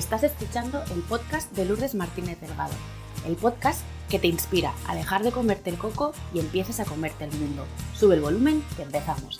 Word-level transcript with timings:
Estás 0.00 0.22
escuchando 0.22 0.82
el 0.94 1.02
podcast 1.02 1.52
de 1.52 1.66
Lourdes 1.66 1.94
Martínez 1.94 2.40
Delgado, 2.40 2.72
el 3.26 3.36
podcast 3.36 3.82
que 4.08 4.18
te 4.18 4.28
inspira 4.28 4.72
a 4.88 4.94
dejar 4.94 5.22
de 5.22 5.30
comerte 5.30 5.68
el 5.68 5.76
coco 5.76 6.12
y 6.32 6.40
empieces 6.40 6.80
a 6.80 6.86
comerte 6.86 7.24
el 7.24 7.32
mundo. 7.32 7.66
Sube 7.92 8.14
el 8.14 8.22
volumen 8.22 8.64
que 8.78 8.82
empezamos. 8.84 9.36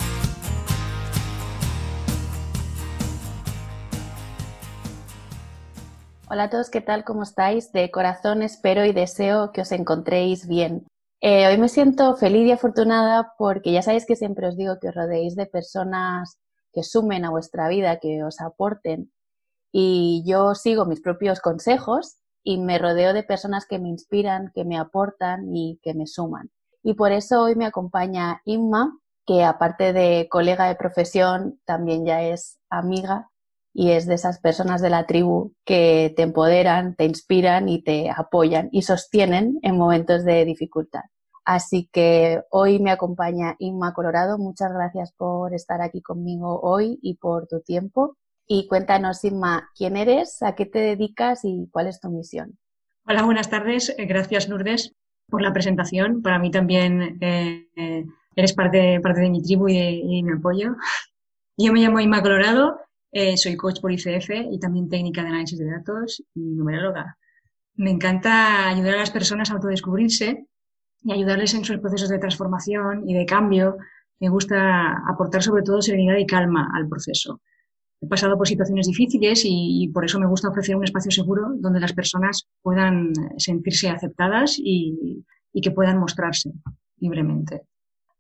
Hola 6.29 6.43
a 6.43 6.51
todos, 6.51 6.69
¿qué 6.69 6.83
tal? 6.83 7.05
¿Cómo 7.05 7.23
estáis? 7.23 7.73
De 7.73 7.91
corazón 7.91 8.43
espero 8.43 8.85
y 8.85 8.93
deseo 8.93 9.53
que 9.53 9.63
os 9.63 9.73
encontréis 9.73 10.47
bien. 10.47 10.87
Eh, 11.23 11.47
hoy 11.47 11.57
me 11.57 11.71
siento 11.71 12.15
feliz 12.17 12.47
y 12.47 12.53
afortunada 12.53 13.33
porque 13.39 13.73
ya 13.73 13.81
sabéis 13.81 14.05
que 14.05 14.15
siempre 14.15 14.47
os 14.47 14.59
digo 14.59 14.79
que 14.79 14.89
os 14.89 14.95
rodeéis 14.95 15.37
de 15.37 15.47
personas 15.47 16.39
que 16.75 16.83
sumen 16.83 17.25
a 17.25 17.31
vuestra 17.31 17.67
vida, 17.69 17.99
que 17.99 18.23
os 18.23 18.43
aporten. 18.43 19.11
Y 19.73 20.25
yo 20.27 20.55
sigo 20.55 20.85
mis 20.87 21.01
propios 21.01 21.41
consejos 21.41 22.17
y 22.43 22.59
me 22.59 22.79
rodeo 22.79 23.13
de 23.13 23.23
personas 23.23 23.67
que 23.67 23.79
me 23.79 23.89
inspiran, 23.89 24.51
que 24.55 24.65
me 24.65 24.79
aportan 24.79 25.55
y 25.55 25.79
que 25.83 25.95
me 25.95 26.07
suman. 26.07 26.51
Y 26.83 26.95
por 26.95 27.13
eso 27.13 27.43
hoy 27.43 27.57
me 27.57 27.67
acompaña 27.67 28.41
Inma, 28.45 28.99
que 29.27 29.45
aparte 29.45 29.93
de 29.93 30.29
colega 30.31 30.67
de 30.67 30.77
profesión, 30.77 31.61
también 31.65 32.05
ya 32.05 32.23
es 32.23 32.59
amiga 32.71 33.31
y 33.73 33.91
es 33.93 34.07
de 34.07 34.15
esas 34.15 34.41
personas 34.41 34.81
de 34.81 34.91
la 34.91 35.07
tribu 35.07 35.53
que 35.65 36.13
te 36.17 36.23
empoderan, 36.23 36.97
te 36.97 37.05
inspiran 37.05 37.69
y 37.69 37.83
te 37.83 38.11
apoyan 38.11 38.69
y 38.73 38.83
sostienen 38.83 39.59
en 39.63 39.77
momentos 39.77 40.25
de 40.25 40.45
dificultad. 40.45 41.03
Así 41.45 41.89
que 41.93 42.43
hoy 42.51 42.79
me 42.81 42.91
acompaña 42.91 43.57
Inma 43.59 43.95
Colorado. 43.95 44.39
Muchas 44.39 44.73
gracias 44.73 45.13
por 45.13 45.55
estar 45.55 45.81
aquí 45.83 46.03
conmigo 46.03 46.61
hoy 46.61 46.99
y 47.03 47.17
por 47.17 47.47
tu 47.47 47.61
tiempo. 47.61 48.17
Y 48.47 48.67
cuéntanos, 48.67 49.25
Inma, 49.25 49.71
quién 49.77 49.97
eres, 49.97 50.43
a 50.43 50.55
qué 50.55 50.67
te 50.67 50.81
dedicas 50.81 51.45
y 51.45 51.69
cuál 51.71 51.87
es 51.87 52.01
tu 52.01 52.11
misión. 52.11 52.59
Hola, 53.07 53.23
buenas 53.23 53.51
tardes. 53.51 53.95
Eh, 53.97 54.07
gracias, 54.07 54.49
Lourdes, 54.49 54.95
por 55.29 55.43
la 55.43 55.53
presentación. 55.53 56.23
Para 56.23 56.39
mí 56.39 56.51
también 56.51 57.19
eh, 57.21 57.69
eh, 57.77 58.05
eres 58.37 58.53
parte, 58.53 59.01
parte 59.01 59.21
de 59.21 59.31
mi 59.31 59.43
tribu 59.43 59.69
y 59.69 59.79
de, 59.79 60.23
mi 60.23 60.33
apoyo. 60.33 60.77
Yo 61.57 61.73
me 61.73 61.81
llamo 61.81 62.01
Inma 62.01 62.23
Colorado, 62.23 62.79
soy 63.37 63.57
coach 63.57 63.81
por 63.81 63.93
ICF 63.93 64.31
y 64.51 64.59
también 64.59 64.89
técnica 64.89 65.23
de 65.23 65.29
análisis 65.29 65.59
de 65.59 65.71
datos 65.71 66.23
y 66.35 66.41
numeróloga. 66.41 67.19
Me 67.75 67.91
encanta 67.91 68.69
ayudar 68.69 68.95
a 68.95 68.99
las 68.99 69.11
personas 69.11 69.51
a 69.51 69.55
autodescubrirse 69.55 70.47
y 71.03 71.13
ayudarles 71.13 71.55
en 71.55 71.65
sus 71.65 71.79
procesos 71.79 72.09
de 72.09 72.19
transformación 72.19 73.09
y 73.09 73.15
de 73.15 73.27
cambio. 73.27 73.77
Me 74.21 74.29
gusta 74.29 75.03
aportar 75.09 75.43
sobre 75.43 75.63
todo 75.63 75.81
serenidad 75.81 76.17
y 76.17 76.27
calma 76.27 76.71
al 76.75 76.89
proceso. 76.89 77.41
He 78.01 78.07
pasado 78.07 78.37
por 78.37 78.49
situaciones 78.49 78.87
difíciles 78.87 79.43
y, 79.45 79.89
por 79.93 80.05
eso 80.05 80.19
me 80.19 80.27
gusta 80.27 80.49
ofrecer 80.49 80.77
un 80.77 80.85
espacio 80.85 81.11
seguro 81.11 81.51
donde 81.57 81.81
las 81.81 81.93
personas 81.93 82.49
puedan 82.63 83.13
sentirse 83.37 83.91
aceptadas 83.91 84.57
y, 84.59 85.25
que 85.63 85.71
puedan 85.71 85.99
mostrarse 85.99 86.51
libremente. 86.99 87.63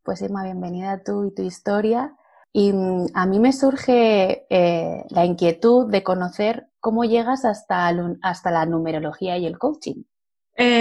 Pues 0.02 0.20
Irma, 0.20 0.44
bienvenida 0.44 1.02
tú 1.02 1.26
y 1.26 1.34
tu 1.34 1.42
historia. 1.42 2.14
Y 2.52 2.72
mm, 2.72 3.06
a 3.14 3.26
mí 3.26 3.38
me 3.38 3.52
surge 3.52 4.46
eh, 4.50 5.04
la 5.08 5.24
inquietud 5.24 5.90
de 5.90 6.02
conocer 6.02 6.66
cómo 6.80 7.04
llegas 7.04 7.44
hasta, 7.44 7.90
hasta 8.22 8.50
la 8.50 8.66
numerología 8.66 9.38
y 9.38 9.46
el 9.46 9.58
coaching 9.58 10.02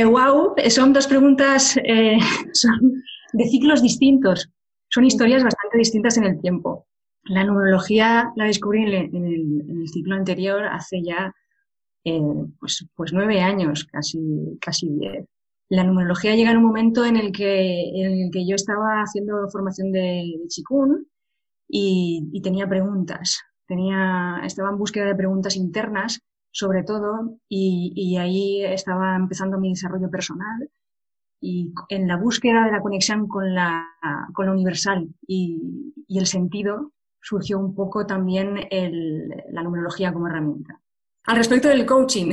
wow, 0.05 0.53
eh, 0.57 0.69
son 0.69 0.93
dos 0.93 1.07
preguntas 1.07 1.77
eh, 1.77 2.17
de 3.33 3.45
ciclos 3.45 3.81
distintos. 3.81 4.49
Son 4.89 5.05
historias 5.05 5.43
bastante 5.43 5.77
distintas 5.77 6.17
en 6.17 6.25
el 6.25 6.41
tiempo. 6.41 6.87
La 7.29 7.43
numerología 7.43 8.31
la 8.35 8.45
descubrí 8.45 8.83
en 8.83 9.25
el, 9.25 9.87
ciclo 9.87 10.15
anterior 10.15 10.65
hace 10.65 11.01
ya 11.01 11.33
eh, 12.03 12.21
pues, 12.59 12.85
pues, 12.95 13.13
nueve 13.13 13.41
años, 13.41 13.85
casi, 13.85 14.19
casi 14.59 14.89
diez. 14.89 15.25
La 15.69 15.83
numerología 15.83 16.35
llega 16.35 16.51
en 16.51 16.57
un 16.57 16.65
momento 16.65 17.05
en 17.05 17.15
el 17.15 17.31
que, 17.31 17.89
en 17.93 18.23
el 18.23 18.31
que 18.31 18.47
yo 18.47 18.55
estaba 18.55 19.01
haciendo 19.01 19.47
formación 19.49 19.91
de, 19.91 20.35
de 20.41 20.47
chikun 20.47 21.07
y, 21.67 22.29
y, 22.33 22.41
tenía 22.41 22.67
preguntas. 22.67 23.41
Tenía, 23.67 24.41
estaba 24.43 24.69
en 24.69 24.77
búsqueda 24.77 25.05
de 25.05 25.15
preguntas 25.15 25.55
internas 25.55 26.23
sobre 26.51 26.83
todo, 26.83 27.37
y, 27.47 28.17
ahí 28.17 28.63
estaba 28.65 29.15
empezando 29.15 29.59
mi 29.59 29.69
desarrollo 29.69 30.09
personal 30.09 30.69
y 31.41 31.73
en 31.89 32.07
la 32.07 32.17
búsqueda 32.17 32.65
de 32.65 32.71
la 32.71 32.81
conexión 32.81 33.27
con 33.27 33.53
la, 33.53 33.87
con 34.33 34.47
lo 34.47 34.51
universal 34.53 35.07
y, 35.27 35.93
el 36.09 36.25
sentido 36.25 36.91
surgió 37.21 37.59
un 37.59 37.75
poco 37.75 38.05
también 38.05 38.67
la 39.51 39.63
numerología 39.63 40.13
como 40.13 40.27
herramienta. 40.27 40.81
Al 41.25 41.37
respecto 41.37 41.67
del 41.67 41.85
coaching, 41.85 42.31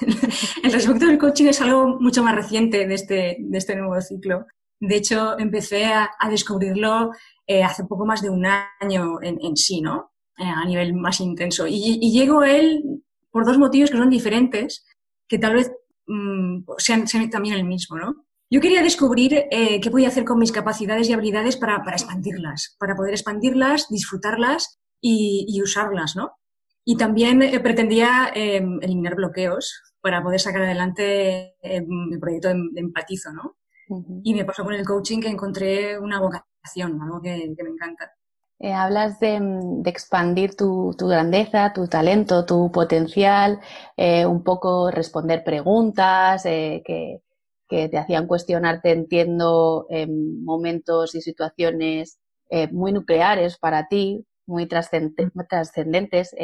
el 0.62 0.72
respecto 0.72 1.06
del 1.06 1.18
coaching 1.18 1.46
es 1.46 1.60
algo 1.60 2.00
mucho 2.00 2.22
más 2.22 2.34
reciente 2.34 2.86
de 2.86 2.94
este, 2.94 3.36
de 3.38 3.58
este 3.58 3.76
nuevo 3.76 4.00
ciclo. 4.00 4.46
De 4.80 4.96
hecho, 4.96 5.38
empecé 5.38 5.84
a, 5.84 6.10
descubrirlo 6.28 7.12
eh, 7.46 7.62
hace 7.62 7.84
poco 7.84 8.04
más 8.04 8.20
de 8.20 8.30
un 8.30 8.44
año 8.80 9.18
en, 9.22 9.56
sí, 9.56 9.80
¿no? 9.80 10.12
Eh, 10.38 10.44
a 10.44 10.64
nivel 10.64 10.94
más 10.94 11.20
intenso. 11.20 11.66
Y, 11.68 11.98
y 12.00 12.12
llego 12.12 12.40
a 12.40 12.50
él 12.50 12.82
por 13.32 13.44
dos 13.44 13.58
motivos 13.58 13.90
que 13.90 13.96
son 13.96 14.10
diferentes, 14.10 14.84
que 15.26 15.38
tal 15.38 15.54
vez 15.54 15.72
mm, 16.06 16.64
sean, 16.78 17.06
también 17.30 17.56
el 17.56 17.64
mismo, 17.64 17.96
¿no? 17.96 18.26
Yo 18.52 18.60
quería 18.60 18.82
descubrir 18.82 19.46
eh, 19.50 19.80
qué 19.80 19.90
podía 19.90 20.08
hacer 20.08 20.26
con 20.26 20.38
mis 20.38 20.52
capacidades 20.52 21.08
y 21.08 21.14
habilidades 21.14 21.56
para, 21.56 21.82
expandirlas, 21.90 22.76
para 22.78 22.94
poder 22.94 23.14
expandirlas, 23.14 23.88
disfrutarlas 23.88 24.78
y, 25.00 25.58
usarlas, 25.62 26.16
¿no? 26.16 26.32
Y 26.84 26.98
también 26.98 27.40
eh, 27.40 27.60
pretendía 27.60 28.30
em, 28.34 28.78
eliminar 28.82 29.14
bloqueos 29.14 29.80
para 30.02 30.22
poder 30.22 30.38
sacar 30.38 30.64
adelante 30.64 31.54
em, 31.62 31.86
mi 32.10 32.18
proyecto 32.18 32.48
de, 32.48 32.60
empatizo, 32.74 33.32
¿no? 33.32 33.56
Y 34.22 34.34
me 34.34 34.44
pasó 34.44 34.64
con 34.64 34.74
el 34.74 34.84
coaching 34.84 35.20
que 35.22 35.30
encontré 35.30 35.98
una 35.98 36.20
vocación, 36.20 37.00
algo 37.00 37.22
que 37.22 37.54
me 37.56 37.70
encanta. 37.70 38.12
Eh, 38.62 38.72
hablas 38.72 39.18
de, 39.18 39.40
expandir 39.86 40.54
tu, 40.54 40.94
grandeza, 40.96 41.72
tu 41.72 41.88
talento, 41.88 42.46
tu 42.46 42.70
potencial, 42.70 43.58
eh, 43.96 44.24
un 44.24 44.44
poco 44.44 44.88
responder 44.92 45.42
preguntas 45.42 46.46
eh, 46.46 46.80
que, 46.86 47.22
te 47.90 47.98
hacían 47.98 48.26
cuestionarte, 48.26 48.90
entiendo, 48.90 49.86
en 49.90 50.44
momentos 50.44 51.14
y 51.14 51.20
situaciones 51.20 52.18
muy 52.70 52.92
nucleares 52.92 53.56
para 53.58 53.88
ti, 53.88 54.26
muy 54.46 54.66
trascendentes 54.66 56.34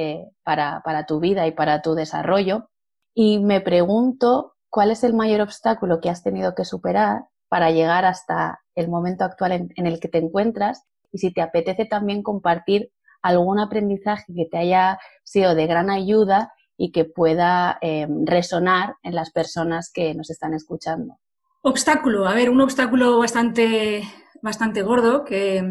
para, 0.42 0.80
para 0.82 1.04
tu 1.04 1.20
vida 1.20 1.46
y 1.46 1.52
para 1.52 1.82
tu 1.82 1.94
desarrollo. 1.94 2.70
Y 3.14 3.40
me 3.40 3.60
pregunto 3.60 4.54
cuál 4.70 4.90
es 4.90 5.04
el 5.04 5.12
mayor 5.12 5.42
obstáculo 5.42 6.00
que 6.00 6.08
has 6.08 6.22
tenido 6.22 6.54
que 6.54 6.64
superar 6.64 7.26
para 7.48 7.70
llegar 7.70 8.04
hasta 8.06 8.60
el 8.74 8.88
momento 8.88 9.24
actual 9.24 9.52
en 9.52 9.86
el 9.86 10.00
que 10.00 10.08
te 10.08 10.18
encuentras 10.18 10.84
y 11.12 11.18
si 11.18 11.32
te 11.32 11.42
apetece 11.42 11.84
también 11.84 12.22
compartir 12.22 12.90
algún 13.22 13.58
aprendizaje 13.58 14.32
que 14.34 14.46
te 14.50 14.58
haya 14.58 14.98
sido 15.24 15.54
de 15.54 15.66
gran 15.66 15.90
ayuda 15.90 16.52
y 16.78 16.92
que 16.92 17.04
pueda 17.04 17.76
em, 17.82 18.24
resonar 18.24 18.94
en 19.02 19.14
las 19.14 19.30
personas 19.32 19.90
que 19.92 20.14
nos 20.14 20.30
están 20.30 20.54
escuchando. 20.54 21.18
Obstáculo, 21.62 22.26
a 22.26 22.34
ver, 22.34 22.50
un 22.50 22.60
obstáculo 22.60 23.18
bastante, 23.18 24.04
bastante 24.40 24.82
gordo, 24.82 25.24
que, 25.24 25.62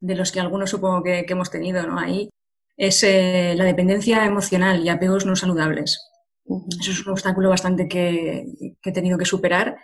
de 0.00 0.14
los 0.14 0.30
que 0.30 0.40
algunos 0.40 0.70
supongo 0.70 1.02
que, 1.02 1.26
hemos 1.28 1.50
tenido 1.50 1.84
¿no? 1.86 1.98
ahí, 1.98 2.30
es 2.76 3.02
eh, 3.02 3.54
la 3.56 3.64
dependencia 3.64 4.24
emocional 4.24 4.80
y 4.82 4.88
apegos 4.88 5.26
no 5.26 5.34
saludables. 5.34 6.00
Eso 6.80 6.92
es 6.92 7.04
un 7.04 7.12
obstáculo 7.12 7.50
bastante 7.50 7.88
que, 7.88 8.46
que, 8.80 8.90
he 8.90 8.92
tenido 8.92 9.18
que 9.18 9.24
superar, 9.24 9.76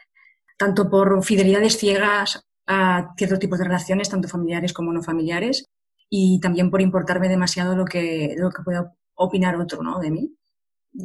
tanto 0.57 0.89
por 0.89 1.23
fidelidades 1.25 1.77
ciegas 1.77 2.41
a 2.67 3.13
ciertos 3.19 3.41
tipos 3.41 3.59
de 3.59 3.65
relaciones, 3.65 4.09
tanto 4.09 4.29
familiares 4.29 4.73
como 4.73 4.93
no 4.93 5.03
familiares, 5.03 5.65
y 6.09 6.39
también 6.41 6.71
por 6.71 6.81
importarme 6.81 7.29
demasiado 7.29 7.75
lo 7.75 7.85
que, 7.85 8.35
lo 8.39 8.51
que 8.51 8.63
pueda 8.63 8.95
opinar 9.15 9.57
otro 9.57 9.83
¿no? 9.83 9.99
de 9.99 10.13
mí. 10.13 10.37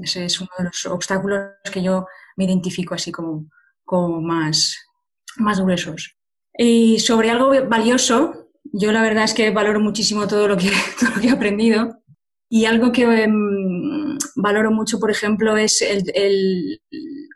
Ese 0.04 0.26
es 0.26 0.40
uno 0.40 0.50
de 0.58 0.66
los 0.66 0.86
obstáculos 0.86 1.52
que 1.72 1.82
yo 1.82 2.06
me 2.38 2.46
identifico 2.46 2.94
así 2.94 3.12
como, 3.12 3.50
como 3.84 4.22
más, 4.22 4.78
más 5.38 5.60
gruesos. 5.60 6.16
Y 6.58 7.00
sobre 7.00 7.30
algo 7.30 7.52
valioso, 7.68 8.50
yo 8.64 8.92
la 8.92 9.02
verdad 9.02 9.24
es 9.24 9.34
que 9.34 9.50
valoro 9.52 9.80
muchísimo 9.80 10.28
todo 10.28 10.48
lo 10.48 10.58
que, 10.58 10.70
todo 11.00 11.10
lo 11.16 11.22
que 11.22 11.28
he 11.28 11.32
aprendido. 11.32 11.98
Y 12.52 12.66
algo 12.66 12.92
que 12.92 13.04
em, 13.04 14.18
valoro 14.36 14.72
mucho, 14.72 15.00
por 15.00 15.12
ejemplo, 15.12 15.56
es 15.58 15.82
el, 15.82 16.04
el, 16.16 16.82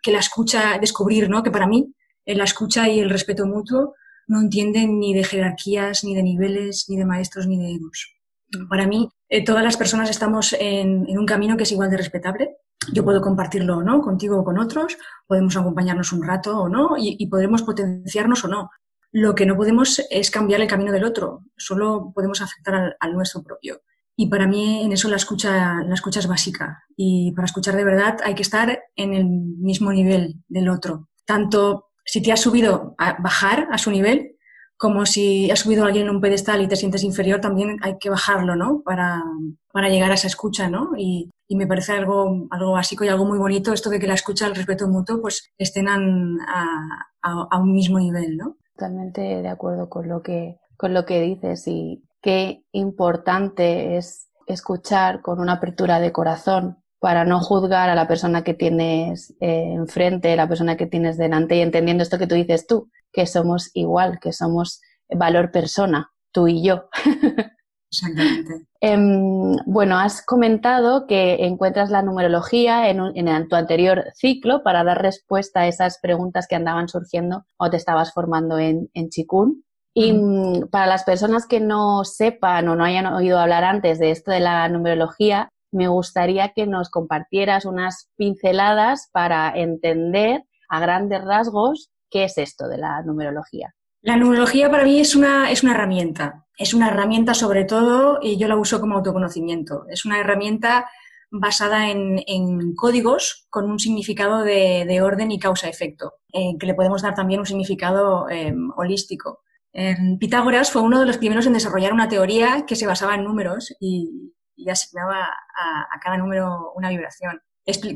que 0.01 0.11
la 0.11 0.19
escucha, 0.19 0.77
descubrir, 0.79 1.29
¿no? 1.29 1.43
Que 1.43 1.51
para 1.51 1.67
mí, 1.67 1.93
la 2.25 2.43
escucha 2.43 2.89
y 2.89 2.99
el 2.99 3.09
respeto 3.09 3.45
mutuo 3.45 3.93
no 4.27 4.41
entienden 4.41 4.99
ni 4.99 5.13
de 5.13 5.23
jerarquías, 5.23 6.03
ni 6.03 6.15
de 6.15 6.23
niveles, 6.23 6.85
ni 6.89 6.97
de 6.97 7.05
maestros, 7.05 7.47
ni 7.47 7.57
de 7.57 7.75
egos. 7.75 8.13
Para 8.69 8.87
mí, 8.87 9.09
eh, 9.29 9.43
todas 9.43 9.63
las 9.63 9.77
personas 9.77 10.09
estamos 10.09 10.53
en, 10.59 11.05
un 11.17 11.25
camino 11.25 11.57
que 11.57 11.63
es 11.63 11.71
igual 11.71 11.89
de 11.89 11.97
respetable. 11.97 12.57
Yo 12.93 13.03
puedo 13.03 13.21
compartirlo 13.21 13.77
o 13.77 13.83
no, 13.83 14.01
contigo 14.01 14.39
o 14.39 14.43
con 14.43 14.59
otros, 14.59 14.97
podemos 15.25 15.55
acompañarnos 15.55 16.11
un 16.11 16.23
rato 16.23 16.59
o 16.59 16.69
no, 16.69 16.95
y, 16.97 17.25
podemos 17.27 17.63
potenciarnos 17.63 18.43
o 18.43 18.47
no. 18.47 18.69
Lo 19.11 19.35
que 19.35 19.45
no 19.45 19.55
podemos 19.55 20.01
es 20.09 20.31
cambiar 20.31 20.61
el 20.61 20.67
camino 20.67 20.91
del 20.91 21.05
otro, 21.05 21.43
solo 21.55 22.11
podemos 22.13 22.41
afectar 22.41 22.97
al, 22.99 23.13
nuestro 23.13 23.43
propio. 23.43 23.81
Y 24.15 24.27
para 24.27 24.47
mí 24.47 24.83
en 24.83 24.91
eso 24.91 25.09
la 25.09 25.15
escucha, 25.15 25.83
la 25.83 25.93
escucha 25.93 26.19
es 26.19 26.27
básica. 26.27 26.83
Y 26.95 27.31
para 27.31 27.45
escuchar 27.45 27.75
de 27.75 27.85
verdad 27.85 28.17
hay 28.23 28.35
que 28.35 28.43
estar 28.43 28.83
en 28.95 29.13
el 29.13 29.25
mismo 29.25 29.91
nivel 29.91 30.35
del 30.47 30.69
otro. 30.69 31.09
Tanto 31.25 31.91
si 32.05 32.21
te 32.21 32.31
has 32.31 32.41
subido 32.41 32.95
a 32.97 33.21
bajar 33.21 33.67
a 33.71 33.77
su 33.77 33.89
nivel, 33.91 34.32
como 34.83 35.05
si 35.05 35.49
has 35.49 35.59
subido 35.59 35.85
a 35.85 35.87
alguien 35.87 36.07
en 36.07 36.15
un 36.15 36.19
pedestal 36.19 36.61
y 36.61 36.67
te 36.67 36.75
sientes 36.75 37.05
inferior, 37.05 37.39
también 37.39 37.77
hay 37.83 37.97
que 37.99 38.09
bajarlo, 38.09 38.57
¿no? 38.57 38.81
Para, 38.83 39.23
para 39.71 39.87
llegar 39.87 40.11
a 40.11 40.15
esa 40.15 40.27
escucha, 40.27 40.69
¿no? 40.69 40.89
Y, 40.97 41.29
y, 41.47 41.55
me 41.55 41.67
parece 41.67 41.93
algo, 41.93 42.47
algo 42.51 42.73
básico 42.73 43.05
y 43.05 43.07
algo 43.07 43.23
muy 43.23 43.37
bonito 43.37 43.71
esto 43.71 43.89
de 43.89 43.97
que 43.97 44.07
la 44.07 44.15
escucha, 44.15 44.45
el 44.45 44.55
respeto 44.55 44.89
mutuo, 44.89 45.21
pues 45.21 45.47
estén 45.57 45.87
a, 45.87 45.95
a, 47.21 47.47
a 47.49 47.59
un 47.59 47.71
mismo 47.71 47.97
nivel, 47.97 48.35
¿no? 48.35 48.57
Totalmente 48.75 49.21
de 49.21 49.47
acuerdo 49.47 49.87
con 49.87 50.09
lo 50.09 50.21
que, 50.21 50.57
con 50.75 50.93
lo 50.93 51.05
que 51.05 51.21
dices 51.21 51.65
y 51.65 52.03
qué 52.21 52.65
importante 52.73 53.95
es 53.95 54.27
escuchar 54.47 55.21
con 55.21 55.39
una 55.39 55.53
apertura 55.53 56.01
de 56.01 56.11
corazón 56.11 56.82
para 57.03 57.25
no 57.25 57.41
juzgar 57.41 57.89
a 57.89 57.95
la 57.95 58.07
persona 58.07 58.45
que 58.45 58.53
tienes 58.53 59.35
eh, 59.41 59.73
enfrente, 59.73 60.37
la 60.37 60.47
persona 60.47 60.77
que 60.77 60.85
tienes 60.85 61.17
delante 61.17 61.57
y 61.57 61.59
entendiendo 61.59 62.01
esto 62.01 62.17
que 62.17 62.27
tú 62.27 62.35
dices 62.35 62.65
tú, 62.65 62.89
que 63.11 63.27
somos 63.27 63.71
igual, 63.73 64.19
que 64.21 64.31
somos 64.31 64.79
valor 65.09 65.51
persona, 65.51 66.13
tú 66.31 66.47
y 66.47 66.63
yo. 66.63 66.87
Exactamente. 67.91 68.67
Em, 68.79 69.57
bueno, 69.65 69.99
has 69.99 70.25
comentado 70.25 71.05
que 71.05 71.45
encuentras 71.45 71.89
la 71.89 72.03
numerología 72.03 72.89
en, 72.89 73.01
en, 73.17 73.49
tu 73.49 73.57
anterior 73.57 74.05
ciclo 74.15 74.63
para 74.63 74.85
dar 74.85 75.01
respuesta 75.01 75.59
a 75.59 75.67
esas 75.67 75.99
preguntas 75.99 76.47
que 76.47 76.55
andaban 76.55 76.87
surgiendo 76.87 77.43
o 77.57 77.69
te 77.69 77.75
estabas 77.75 78.13
formando 78.13 78.59
en, 78.59 78.89
en 78.93 79.09
Chikun. 79.09 79.65
Y 79.93 80.13
mm, 80.13 80.69
para 80.71 80.87
las 80.87 81.03
personas 81.03 81.47
que 81.47 81.59
no 81.59 82.05
sepan 82.05 82.69
o 82.69 82.77
no 82.77 82.85
hayan 82.85 83.07
oído 83.07 83.39
hablar 83.39 83.65
antes 83.65 83.99
de 83.99 84.11
esto 84.11 84.31
de 84.31 84.39
la 84.39 84.69
numerología, 84.69 85.49
me 85.73 85.87
gustaría 85.87 86.53
que 86.53 86.67
nos 86.67 86.89
compartieras 86.89 87.65
unas 87.65 88.09
pinceladas 88.15 89.09
para 89.11 89.51
entender 89.55 90.43
a 90.69 90.79
grandes 90.79 91.23
rasgos 91.23 91.91
qué 92.09 92.25
es 92.25 92.37
esto 92.37 92.67
de 92.67 92.77
la 92.77 93.01
numerología. 93.03 93.73
La 94.01 94.17
numerología 94.17 94.69
para 94.69 94.83
mí 94.83 94.99
es 94.99 95.15
una, 95.15 95.49
es 95.51 95.63
una 95.63 95.73
herramienta. 95.73 96.45
Es 96.57 96.73
una 96.73 96.89
herramienta 96.89 97.33
sobre 97.33 97.65
todo, 97.65 98.19
y 98.21 98.37
yo 98.37 98.47
la 98.47 98.55
uso 98.55 98.79
como 98.79 98.95
autoconocimiento. 98.95 99.85
Es 99.89 100.05
una 100.05 100.19
herramienta 100.19 100.89
basada 101.31 101.89
en, 101.89 102.75
códigos 102.75 103.47
con 103.49 103.69
un 103.71 103.79
significado 103.79 104.43
de, 104.43 105.01
orden 105.01 105.31
y 105.31 105.39
causa-efecto, 105.39 106.13
eh, 106.31 106.55
que 106.59 106.67
le 106.67 106.75
podemos 106.75 107.01
dar 107.01 107.15
también 107.15 107.39
un 107.39 107.45
significado 107.47 108.29
eh, 108.29 108.53
holístico. 108.75 109.39
Pitágoras 110.19 110.69
fue 110.69 110.83
uno 110.83 110.99
de 110.99 111.07
los 111.07 111.17
primeros 111.17 111.47
en 111.47 111.53
desarrollar 111.53 111.93
una 111.93 112.07
teoría 112.07 112.65
que 112.67 112.75
se 112.75 112.85
basaba 112.85 113.15
en 113.15 113.23
números 113.23 113.73
y, 113.79 114.31
asignaba 114.69 115.25
a, 115.25 115.99
cada 116.01 116.17
número 116.17 116.71
una 116.75 116.89
vibración. 116.89 117.41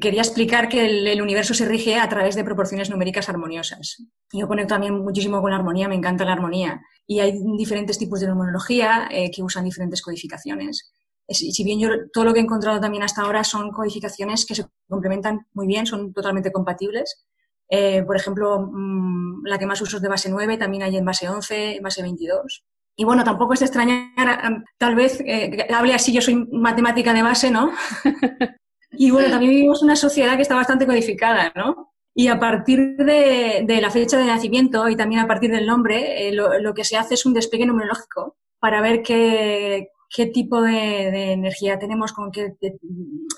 quería 0.01 0.21
explicar 0.21 0.69
que 0.69 1.12
el, 1.12 1.21
universo 1.21 1.54
se 1.54 1.65
rige 1.65 1.98
a 1.98 2.09
través 2.09 2.36
de 2.36 2.44
proporciones 2.44 2.89
numéricas 2.89 3.30
armoniosas. 3.30 4.04
Yo 4.31 4.48
conecto 4.48 4.75
también 4.75 5.00
muchísimo 5.00 5.42
con 5.42 5.51
la 5.51 5.57
armonía, 5.57 5.88
me 5.88 5.95
encanta 5.95 6.25
la 6.25 6.33
armonía. 6.33 6.81
Y 7.06 7.19
hay 7.19 7.39
diferentes 7.57 7.98
tipos 7.98 8.19
de 8.19 8.27
numerología 8.27 9.07
eh, 9.12 9.31
que 9.31 9.44
usan 9.44 9.65
diferentes 9.65 10.01
codificaciones. 10.01 10.92
si 11.30 11.63
bien 11.63 11.80
yo 11.80 11.89
todo 12.13 12.24
lo 12.24 12.33
que 12.33 12.39
he 12.39 12.44
encontrado 12.44 12.80
también 12.80 13.04
hasta 13.04 13.21
ahora 13.21 13.44
son 13.44 13.71
codificaciones 13.71 14.45
que 14.45 14.56
se 14.56 14.65
complementan 14.88 15.48
muy 15.54 15.68
bien, 15.68 15.86
son 15.86 16.13
totalmente 16.13 16.51
compatibles, 16.51 17.27
eh, 17.69 18.04
por 18.04 18.15
ejemplo, 18.15 18.69
mm, 18.71 19.45
la 19.45 19.57
que 19.57 19.65
más 19.65 19.81
uso 19.81 19.98
es 19.98 20.04
de 20.04 20.09
base 20.09 20.30
9, 20.30 20.57
también 20.57 20.83
hay 20.83 20.98
en 20.98 21.06
base 21.06 21.27
11, 21.27 21.77
en 21.77 21.83
base 21.83 22.01
22. 22.01 22.65
Y 22.99 23.05
bueno, 23.05 23.23
tampoco 23.23 23.53
es 23.53 23.61
extrañar, 23.61 24.65
tal 24.79 24.95
vez 24.95 25.21
eh, 25.23 25.67
hable 25.71 25.94
así, 25.94 26.11
yo 26.11 26.19
soy 26.19 26.47
matemática 26.51 27.13
de 27.13 27.21
base, 27.21 27.51
¿no? 27.51 27.71
y 28.91 29.11
bueno, 29.11 29.29
también 29.29 29.51
vivimos 29.51 29.83
una 29.83 29.95
sociedad 29.95 30.35
que 30.35 30.41
está 30.41 30.55
bastante 30.55 30.88
codificada, 30.88 31.53
¿no? 31.55 31.94
Y 32.15 32.27
a 32.27 32.39
partir 32.39 32.97
de, 32.97 33.79
la 33.79 33.91
fecha 33.91 34.17
de 34.17 34.25
nacimiento 34.25 34.89
y 34.89 34.95
también 34.95 35.21
a 35.21 35.27
partir 35.27 35.51
del 35.51 35.67
nombre, 35.67 36.27
eh, 36.27 36.31
lo, 36.33 36.73
que 36.73 36.83
se 36.83 36.97
hace 36.97 37.13
es 37.13 37.27
un 37.27 37.35
despliegue 37.35 37.67
numerológico 37.67 38.35
para 38.57 38.81
ver 38.81 39.03
qué, 39.03 39.89
qué 40.09 40.25
tipo 40.25 40.59
de, 40.59 41.33
energía 41.33 41.77
tenemos, 41.77 42.13
con 42.13 42.31
qué 42.31 42.55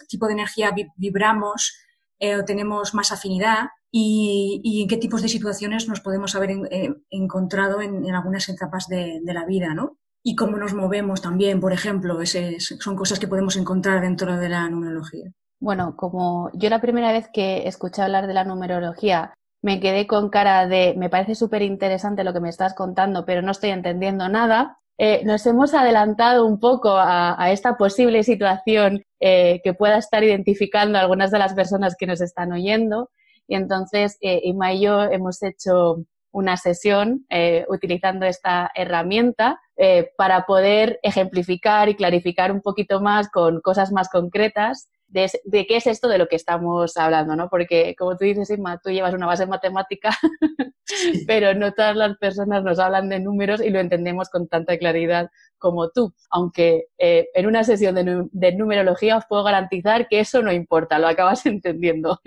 tipo 0.08 0.28
de 0.28 0.34
energía 0.34 0.74
vibramos 0.96 1.78
o 2.22 2.46
tenemos 2.46 2.94
más 2.94 3.12
afinidad 3.12 3.68
y, 3.92 4.82
en 4.84 4.88
qué 4.88 4.98
tipos 4.98 5.22
de 5.22 5.30
situaciones 5.30 5.88
nos 5.88 6.02
podemos 6.02 6.36
haber 6.36 6.52
eh, 6.72 6.94
encontrado 7.10 7.82
en, 7.82 8.14
algunas 8.14 8.48
etapas 8.50 8.88
de, 8.88 9.22
la 9.26 9.46
vida, 9.46 9.74
¿no? 9.74 9.98
Y 10.24 10.36
cómo 10.36 10.58
nos 10.58 10.74
movemos 10.74 11.22
también, 11.22 11.60
por 11.60 11.74
ejemplo, 11.74 12.22
ese, 12.22 12.60
son 12.60 12.96
cosas 12.96 13.20
que 13.20 13.28
podemos 13.28 13.56
encontrar 13.56 14.02
dentro 14.02 14.38
de 14.38 14.50
la 14.50 14.70
numerología. 14.70 15.32
Bueno, 15.62 15.96
como 15.96 16.52
yo 16.54 16.70
la 16.70 16.82
primera 16.82 17.12
vez 17.12 17.30
que 17.34 17.68
escuché 17.68 18.02
hablar 18.02 18.28
de 18.28 18.34
la 18.34 18.44
numerología 18.44 19.34
me 19.62 19.80
quedé 19.80 20.08
con 20.08 20.30
cara 20.30 20.68
de 20.68 20.94
me 20.98 21.10
parece 21.10 21.36
súper 21.36 21.62
interesante 21.62 22.24
lo 22.24 22.34
que 22.34 22.40
me 22.40 22.50
estás 22.50 22.74
contando, 22.74 23.26
pero 23.26 23.42
no 23.42 23.52
estoy 23.52 23.72
entendiendo 23.72 24.30
nada. 24.30 24.78
Eh, 24.98 25.22
nos 25.26 25.46
hemos 25.46 25.74
adelantado 25.74 26.46
un 26.46 26.60
poco 26.60 26.92
a, 26.98 27.52
esta 27.52 27.78
posible 27.78 28.24
situación 28.24 29.04
eh, 29.22 29.62
que 29.64 29.74
pueda 29.74 29.98
estar 29.98 30.24
identificando 30.24 30.98
algunas 30.98 31.32
de 31.32 31.40
las 31.40 31.54
personas 31.54 31.96
que 31.98 32.06
nos 32.06 32.22
están 32.22 32.52
oyendo. 32.52 33.10
Y 33.50 33.56
entonces 33.56 34.18
eh, 34.22 34.42
Ima 34.44 34.74
y 34.74 34.82
yo 34.82 35.02
hemos 35.02 35.42
hecho 35.42 36.06
una 36.32 36.56
sesión 36.56 37.26
eh, 37.30 37.66
utilizando 37.68 38.28
esta 38.28 38.72
herramienta 38.76 39.60
eh, 39.76 40.12
para 40.18 40.46
poder 40.46 41.00
ejemplificar 41.02 41.90
y 41.90 41.96
clarificar 41.96 42.52
un 42.52 42.62
poquito 42.62 43.02
más 43.02 43.28
con 43.32 43.60
cosas 43.62 43.92
más 43.92 44.08
concretas 44.08 44.88
de, 45.08 45.28
qué 45.68 45.78
es 45.78 45.88
esto 45.88 46.08
de 46.08 46.20
lo 46.20 46.28
que 46.28 46.36
estamos 46.36 46.96
hablando, 46.96 47.36
¿no? 47.36 47.50
Porque, 47.50 47.96
como 47.98 48.16
tú 48.16 48.26
dices, 48.26 48.52
Inma, 48.52 48.78
tú 48.78 48.92
llevas 48.92 49.16
una 49.16 49.26
base 49.26 49.48
matemática, 49.48 50.12
pero 51.26 51.56
no 51.56 51.74
todas 51.74 51.96
las 51.96 52.16
personas 52.20 52.64
nos 52.64 52.78
hablan 52.78 53.10
de 53.10 53.20
números 53.20 53.60
y 53.60 53.72
lo 53.72 53.80
entendemos 53.80 54.30
con 54.30 54.48
tanta 54.48 54.78
claridad 54.78 55.32
como 55.58 55.90
tú. 55.90 56.14
Aunque 56.30 56.90
en 57.00 57.48
una 57.48 57.64
sesión 57.64 57.96
de, 57.96 58.28
de 58.32 58.52
numerología 58.56 59.18
os 59.18 59.26
puedo 59.26 59.44
garantizar 59.44 60.08
que 60.08 60.20
eso 60.20 60.44
no 60.44 60.52
importa, 60.52 61.00
lo 61.00 61.08
acabas 61.08 61.44
entendiendo. 61.48 62.22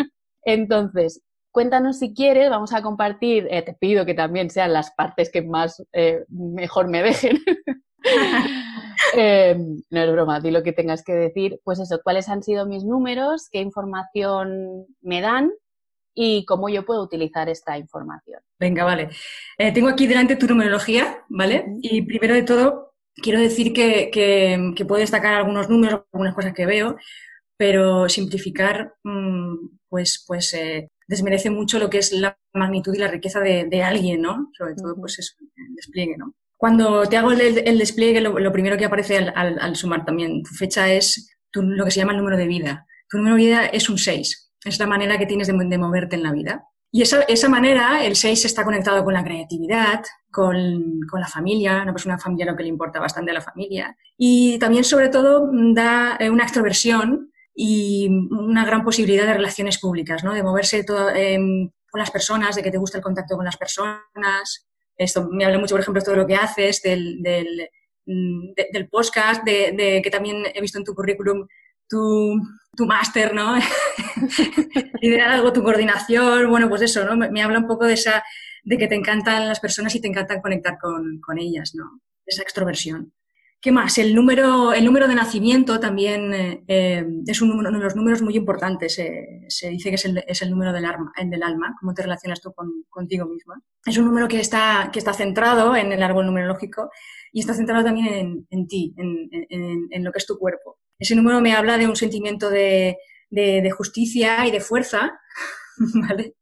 Entonces, 0.44 1.22
cuéntanos 1.50 1.98
si 1.98 2.14
quieres, 2.14 2.50
vamos 2.50 2.72
a 2.72 2.82
compartir, 2.82 3.46
eh, 3.50 3.62
te 3.62 3.74
pido 3.74 4.04
que 4.04 4.14
también 4.14 4.50
sean 4.50 4.72
las 4.72 4.90
partes 4.92 5.30
que 5.30 5.42
más 5.42 5.84
eh, 5.92 6.24
mejor 6.28 6.88
me 6.88 7.02
dejen. 7.02 7.38
Em, 9.14 9.82
no 9.90 10.00
es 10.00 10.12
broma, 10.12 10.40
di 10.40 10.50
lo 10.50 10.62
que 10.62 10.72
tengas 10.72 11.02
que 11.02 11.12
decir. 11.12 11.60
Pues 11.64 11.80
eso, 11.80 12.00
cuáles 12.02 12.28
han 12.28 12.42
sido 12.42 12.66
mis 12.66 12.84
números, 12.84 13.48
qué 13.50 13.60
información 13.60 14.86
me 15.00 15.20
dan 15.20 15.50
y 16.14 16.44
cómo 16.46 16.68
yo 16.68 16.84
puedo 16.84 17.02
utilizar 17.02 17.48
esta 17.48 17.78
información. 17.78 18.40
Venga, 18.58 18.84
vale. 18.84 19.10
Eh, 19.58 19.72
tengo 19.72 19.88
aquí 19.88 20.06
delante 20.06 20.36
tu 20.36 20.46
numerología, 20.46 21.24
¿vale? 21.28 21.66
Y 21.82 22.02
primero 22.02 22.34
de 22.34 22.42
todo, 22.42 22.94
quiero 23.14 23.40
decir 23.40 23.72
que, 23.72 24.10
que, 24.12 24.84
puedo 24.84 25.00
destacar 25.00 25.34
algunos 25.34 25.68
números, 25.68 26.02
algunas 26.12 26.34
cosas 26.34 26.54
que 26.54 26.66
veo, 26.66 26.96
pero 27.56 28.08
simplificar, 28.08 28.94
mm, 29.04 29.54
pues, 29.88 30.24
pues 30.26 30.54
eh, 30.54 30.88
desmerece 31.06 31.50
mucho 31.50 31.78
lo 31.78 31.90
que 31.90 31.98
es 31.98 32.12
la 32.12 32.36
magnitud 32.54 32.94
y 32.94 32.98
la 32.98 33.08
riqueza 33.08 33.40
de, 33.40 33.82
alguien, 33.82 34.22
¿no? 34.22 34.50
Sobre 34.56 34.74
todo, 34.74 34.96
pues 34.96 35.18
eso, 35.18 35.34
el 35.40 35.74
despliegue, 35.74 36.16
¿no? 36.16 36.34
Cuando 36.56 37.06
te 37.06 37.16
hago 37.16 37.32
el, 37.32 37.78
despliegue, 37.78 38.20
lo, 38.20 38.52
primero 38.52 38.76
que 38.76 38.84
aparece 38.84 39.18
al, 39.18 39.76
sumar 39.76 40.04
también 40.04 40.42
tu 40.44 40.54
fecha 40.54 40.92
es 40.92 41.36
lo 41.52 41.84
que 41.84 41.90
se 41.90 41.98
llama 42.00 42.12
el 42.12 42.18
número 42.18 42.36
de 42.36 42.46
vida. 42.46 42.86
Tu 43.10 43.18
número 43.18 43.36
de 43.36 43.42
vida 43.42 43.66
es 43.66 43.90
un 43.90 43.98
6. 43.98 44.52
Es 44.64 44.78
la 44.78 44.86
manera 44.86 45.18
que 45.18 45.26
tienes 45.26 45.48
de, 45.48 45.78
moverte 45.78 46.14
en 46.14 46.22
la 46.22 46.32
vida. 46.32 46.64
Y 46.92 47.02
esa, 47.02 47.22
esa, 47.22 47.48
manera, 47.48 48.04
el 48.04 48.14
6 48.14 48.44
está 48.44 48.64
conectado 48.64 49.02
con 49.02 49.12
la 49.12 49.24
creatividad, 49.24 50.04
con, 50.30 51.00
con, 51.10 51.20
la 51.20 51.26
familia, 51.26 51.82
una 51.82 51.92
persona 51.92 52.18
familiar 52.18 52.50
lo 52.50 52.56
que 52.56 52.62
le 52.62 52.68
importa 52.68 53.00
bastante 53.00 53.32
a 53.32 53.34
la 53.34 53.40
familia. 53.40 53.96
Y 54.16 54.58
también, 54.60 54.84
sobre 54.84 55.08
todo, 55.08 55.50
da 55.74 56.16
eh, 56.20 56.30
una 56.30 56.44
extroversión 56.44 57.31
y 57.54 58.08
una 58.30 58.64
gran 58.64 58.82
posibilidad 58.82 59.26
de 59.26 59.34
relaciones 59.34 59.78
públicas, 59.78 60.24
¿no? 60.24 60.32
De 60.34 60.42
moverse 60.42 60.84
em, 61.14 61.70
con 61.90 61.98
las 61.98 62.10
personas, 62.10 62.56
de 62.56 62.62
que 62.62 62.70
te 62.70 62.78
gusta 62.78 62.98
el 62.98 63.04
contacto 63.04 63.36
con 63.36 63.44
las 63.44 63.56
personas. 63.56 64.66
Esto 64.96 65.28
me 65.30 65.44
habla 65.44 65.58
mucho, 65.58 65.74
por 65.74 65.80
ejemplo, 65.80 66.02
todo 66.02 66.16
lo 66.16 66.26
que 66.26 66.36
haces, 66.36 66.80
del, 66.82 67.22
del, 67.22 67.68
mm, 68.06 68.54
podcast, 68.90 69.44
de, 69.44 70.00
que 70.02 70.10
también 70.10 70.44
he 70.54 70.60
visto 70.60 70.78
en 70.78 70.84
tu 70.84 70.94
currículum 70.94 71.46
tu, 71.88 72.40
tu 72.74 72.86
máster, 72.86 73.34
¿no? 73.34 73.56
Liderar 75.02 75.32
algo, 75.32 75.52
tu 75.52 75.62
coordinación, 75.62 76.48
bueno, 76.48 76.68
pues 76.70 76.82
eso, 76.82 77.04
¿no? 77.04 77.16
Me, 77.16 77.42
habla 77.42 77.58
un 77.58 77.66
poco 77.66 77.84
de 77.84 77.94
esa, 77.94 78.24
de 78.64 78.78
que 78.78 78.88
te 78.88 78.94
encantan 78.94 79.46
las 79.46 79.60
personas 79.60 79.94
y 79.94 80.00
te 80.00 80.08
encantan 80.08 80.40
conectar 80.40 80.78
con, 80.80 81.20
con 81.20 81.38
ellas, 81.38 81.72
¿no? 81.74 82.00
Esa 82.24 82.42
extroversión. 82.42 83.12
¿Qué 83.62 83.70
más? 83.70 83.96
El 83.98 84.12
número, 84.12 84.72
el 84.72 84.84
número 84.84 85.06
de 85.06 85.14
nacimiento 85.14 85.78
también 85.78 86.34
eh, 86.34 86.64
eh, 86.66 87.06
es 87.24 87.40
un 87.40 87.52
uno 87.52 87.70
de 87.70 87.78
los 87.78 87.94
números 87.94 88.20
muy 88.20 88.34
importantes. 88.34 88.96
se 88.96 89.70
dice 89.70 89.88
que 89.88 89.94
es 89.94 90.04
el, 90.04 90.24
es 90.26 90.42
el 90.42 90.50
número 90.50 90.72
del, 90.72 90.84
alma, 90.84 91.12
del 91.24 91.44
alma, 91.44 91.76
cómo 91.78 91.94
te 91.94 92.02
relacionas 92.02 92.40
tú 92.40 92.52
con, 92.52 92.84
contigo 92.90 93.24
misma. 93.24 93.62
Es 93.86 93.96
un 93.98 94.06
número 94.06 94.26
que 94.26 94.40
está, 94.40 94.90
que 94.92 94.98
está 94.98 95.12
centrado 95.12 95.76
en 95.76 95.92
el 95.92 96.02
árbol 96.02 96.26
numerológico 96.26 96.90
y 97.30 97.38
está 97.38 97.54
centrado 97.54 97.84
también 97.84 98.08
en, 98.08 98.46
en 98.50 98.66
ti, 98.66 98.94
en, 98.96 99.28
en, 99.30 99.86
en, 99.92 100.04
lo 100.04 100.10
que 100.10 100.18
es 100.18 100.26
tu 100.26 100.36
cuerpo. 100.38 100.80
Ese 100.98 101.14
número 101.14 101.40
me 101.40 101.52
habla 101.52 101.78
de 101.78 101.86
un 101.86 101.94
sentimiento 101.94 102.50
de, 102.50 102.98
de, 103.30 103.62
de 103.62 103.70
justicia 103.70 104.44
y 104.44 104.50
de 104.50 104.60
fuerza, 104.60 105.20
¿vale? 106.08 106.34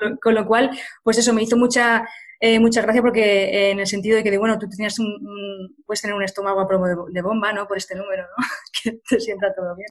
Con 0.00 0.16
con 0.16 0.34
lo, 0.34 0.44
cual, 0.44 0.76
pues 1.04 1.16
eso 1.18 1.32
me 1.32 1.44
hizo 1.44 1.56
mucha, 1.56 2.04
eh, 2.40 2.58
muchas 2.60 2.84
gracias 2.84 3.02
porque 3.02 3.44
eh, 3.44 3.70
en 3.70 3.80
el 3.80 3.86
sentido 3.86 4.16
de 4.16 4.22
que, 4.22 4.38
bueno, 4.38 4.58
tú 4.58 4.68
tenías 4.68 4.98
un, 4.98 5.74
puedes 5.86 6.02
tener 6.02 6.16
un 6.16 6.22
estómago 6.22 6.60
a 6.60 6.68
prueba 6.68 6.88
de, 7.10 7.22
bomba, 7.22 7.52
¿no? 7.52 7.66
Por 7.66 7.76
este 7.76 7.94
número, 7.94 8.22
¿no? 8.22 8.44
que 8.82 9.00
te 9.08 9.20
sienta 9.20 9.54
todo 9.54 9.74
bien. 9.76 9.88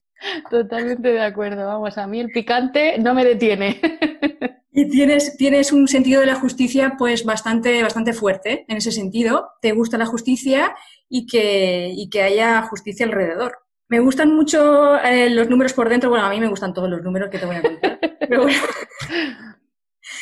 Totalmente 0.50 1.10
de 1.10 1.22
acuerdo, 1.22 1.66
vamos, 1.66 1.98
a 1.98 2.08
mí 2.08 2.20
el 2.20 2.32
picante 2.32 2.98
no 3.00 3.14
me 3.14 3.26
detiene. 3.26 3.80
Y 4.78 4.90
tienes, 4.90 5.38
tienes 5.38 5.72
un 5.72 5.88
sentido 5.88 6.20
de 6.20 6.28
la 6.28 6.36
justicia 6.36 6.96
pues 6.98 7.24
bastante, 7.24 7.82
bastante 7.82 8.12
fuerte 8.12 8.66
en 8.68 8.76
ese 8.76 8.92
sentido. 8.92 9.52
Te 9.62 9.72
gusta 9.72 9.98
la 9.98 10.06
justicia 10.06 10.76
y 11.08 11.28
que, 11.28 11.94
y 11.96 12.10
que 12.10 12.24
haya 12.24 12.62
justicia 12.64 13.06
alrededor. 13.06 13.60
Me 13.88 14.02
gustan 14.02 14.36
mucho 14.36 14.98
eh, 14.98 15.30
los 15.30 15.48
números 15.50 15.72
por 15.72 15.88
dentro. 15.88 16.10
Bueno, 16.10 16.26
a 16.26 16.30
mí 16.30 16.42
me 16.42 16.50
gustan 16.50 16.74
todos 16.74 16.90
los 16.90 17.02
números 17.02 17.30
que 17.30 17.38
te 17.38 17.46
voy 17.46 17.56
a 17.56 17.62
contar. 17.62 18.00
Pero 18.20 18.42
bueno. 18.42 18.58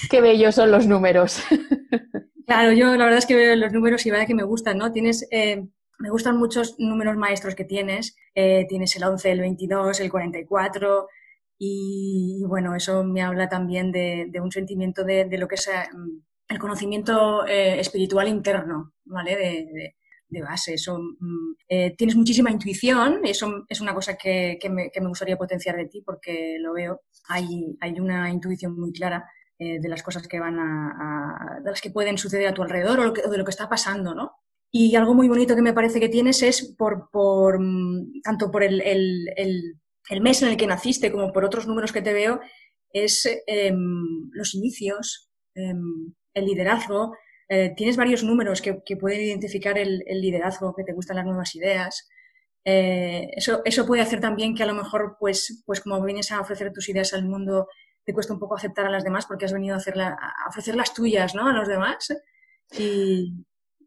Qué 0.09 0.21
bellos 0.21 0.55
son 0.55 0.71
los 0.71 0.87
números. 0.87 1.43
Claro, 2.45 2.73
yo 2.73 2.87
la 2.97 3.05
verdad 3.05 3.19
es 3.19 3.25
que 3.25 3.35
veo 3.35 3.55
los 3.55 3.71
números 3.71 4.05
y 4.05 4.11
vaya 4.11 4.25
que 4.25 4.35
me 4.35 4.43
gustan, 4.43 4.77
¿no? 4.77 4.91
Tienes, 4.91 5.25
eh, 5.31 5.65
me 5.97 6.09
gustan 6.09 6.37
muchos 6.37 6.75
números 6.77 7.15
maestros 7.15 7.55
que 7.55 7.63
tienes. 7.63 8.17
Eh, 8.35 8.65
tienes 8.67 8.93
el 8.97 9.05
11, 9.05 9.31
el 9.31 9.39
22, 9.39 10.01
el 10.01 10.11
44 10.11 11.07
y, 11.57 12.39
y 12.41 12.45
bueno, 12.45 12.75
eso 12.75 13.03
me 13.03 13.21
habla 13.21 13.47
también 13.47 13.91
de, 13.91 14.29
un 14.41 14.51
sentimiento 14.51 15.03
de, 15.05 15.25
lo 15.37 15.47
que 15.47 15.55
es 15.55 15.67
eh, 15.67 15.87
el 16.49 16.59
conocimiento 16.59 17.45
eh, 17.47 17.79
espiritual 17.79 18.27
interno, 18.27 18.93
¿vale? 19.05 19.35
De, 19.35 20.41
base. 20.41 20.73
Eso, 20.73 20.97
mm, 20.97 21.55
eh, 21.69 21.95
tienes 21.95 22.15
muchísima 22.15 22.49
intuición, 22.51 23.21
eso 23.23 23.65
es 23.69 23.81
una 23.81 23.93
cosa 23.93 24.17
que, 24.17 24.57
que, 24.59 24.67
me, 24.69 24.89
que, 24.89 24.99
me, 24.99 25.07
gustaría 25.07 25.37
potenciar 25.37 25.77
de 25.77 25.85
ti 25.85 26.01
porque 26.01 26.57
lo 26.59 26.73
veo. 26.73 27.01
Hay, 27.29 27.77
hay 27.79 27.99
una 27.99 28.29
intuición 28.31 28.75
muy 28.75 28.91
clara 28.91 29.23
eh, 29.63 29.79
de 29.79 29.89
las 29.89 30.03
cosas 30.03 30.27
que 30.27 30.39
van 30.39 30.59
a, 30.59 31.59
de 31.63 31.69
las 31.69 31.81
que 31.81 31.91
pueden 31.91 32.17
suceder 32.17 32.47
a 32.47 32.53
tu 32.53 32.63
alrededor 32.63 32.99
o, 32.99 33.11
de 33.11 33.37
lo 33.37 33.45
que 33.45 33.51
está 33.51 33.69
pasando, 33.69 34.13
¿no? 34.13 34.33
Y 34.71 34.95
algo 34.95 35.13
muy 35.13 35.29
bonito 35.29 35.55
que 35.55 35.61
me 35.61 35.73
parece 35.73 35.99
que 35.99 36.09
tienes 36.09 36.41
es 36.41 36.75
por, 36.77 37.09
por 37.11 37.59
mm, 37.59 38.21
tanto 38.23 38.51
por 38.51 38.63
el, 38.63 38.81
el, 38.81 39.27
el, 40.09 40.21
mes 40.21 40.41
en 40.41 40.49
el 40.49 40.57
que 40.57 40.67
naciste 40.67 41.11
como 41.11 41.31
por 41.31 41.45
otros 41.45 41.67
números 41.67 41.91
que 41.93 42.01
te 42.01 42.13
veo, 42.13 42.41
es 42.89 43.25
eh, 43.25 43.73
los 44.31 44.55
inicios, 44.55 45.29
eh, 45.55 45.73
el 46.33 46.45
liderazgo. 46.45 47.15
Eh, 47.49 47.73
tienes 47.77 47.97
varios 47.97 48.23
números 48.23 48.61
que, 48.61 48.81
que 48.85 48.97
pueden 48.97 49.21
identificar 49.21 49.77
el, 49.77 50.03
el, 50.07 50.21
liderazgo, 50.21 50.73
que 50.75 50.83
te 50.83 50.93
gustan 50.93 51.17
las 51.17 51.25
nuevas 51.25 51.55
ideas. 51.55 52.09
Eh, 52.65 53.29
eso, 53.35 53.61
eso 53.65 53.85
puede 53.85 54.01
hacer 54.01 54.19
también 54.19 54.55
que 54.55 54.63
a 54.63 54.65
lo 54.65 54.73
mejor, 54.73 55.17
pues, 55.19 55.63
pues 55.65 55.81
como 55.81 56.03
vienes 56.03 56.31
a 56.31 56.41
ofrecer 56.41 56.71
tus 56.71 56.89
ideas 56.89 57.13
al 57.13 57.25
mundo, 57.25 57.67
te 58.05 58.13
cuesta 58.13 58.33
un 58.33 58.39
poco 58.39 58.55
aceptar 58.55 58.85
a 58.85 58.91
las 58.91 59.03
demás 59.03 59.25
porque 59.25 59.45
has 59.45 59.53
venido 59.53 59.75
a, 59.75 59.77
hacerla, 59.77 60.17
a 60.19 60.49
ofrecer 60.49 60.75
las 60.75 60.93
tuyas, 60.93 61.35
¿no? 61.35 61.47
A 61.47 61.53
los 61.53 61.67
demás. 61.67 62.13
Y... 62.77 63.33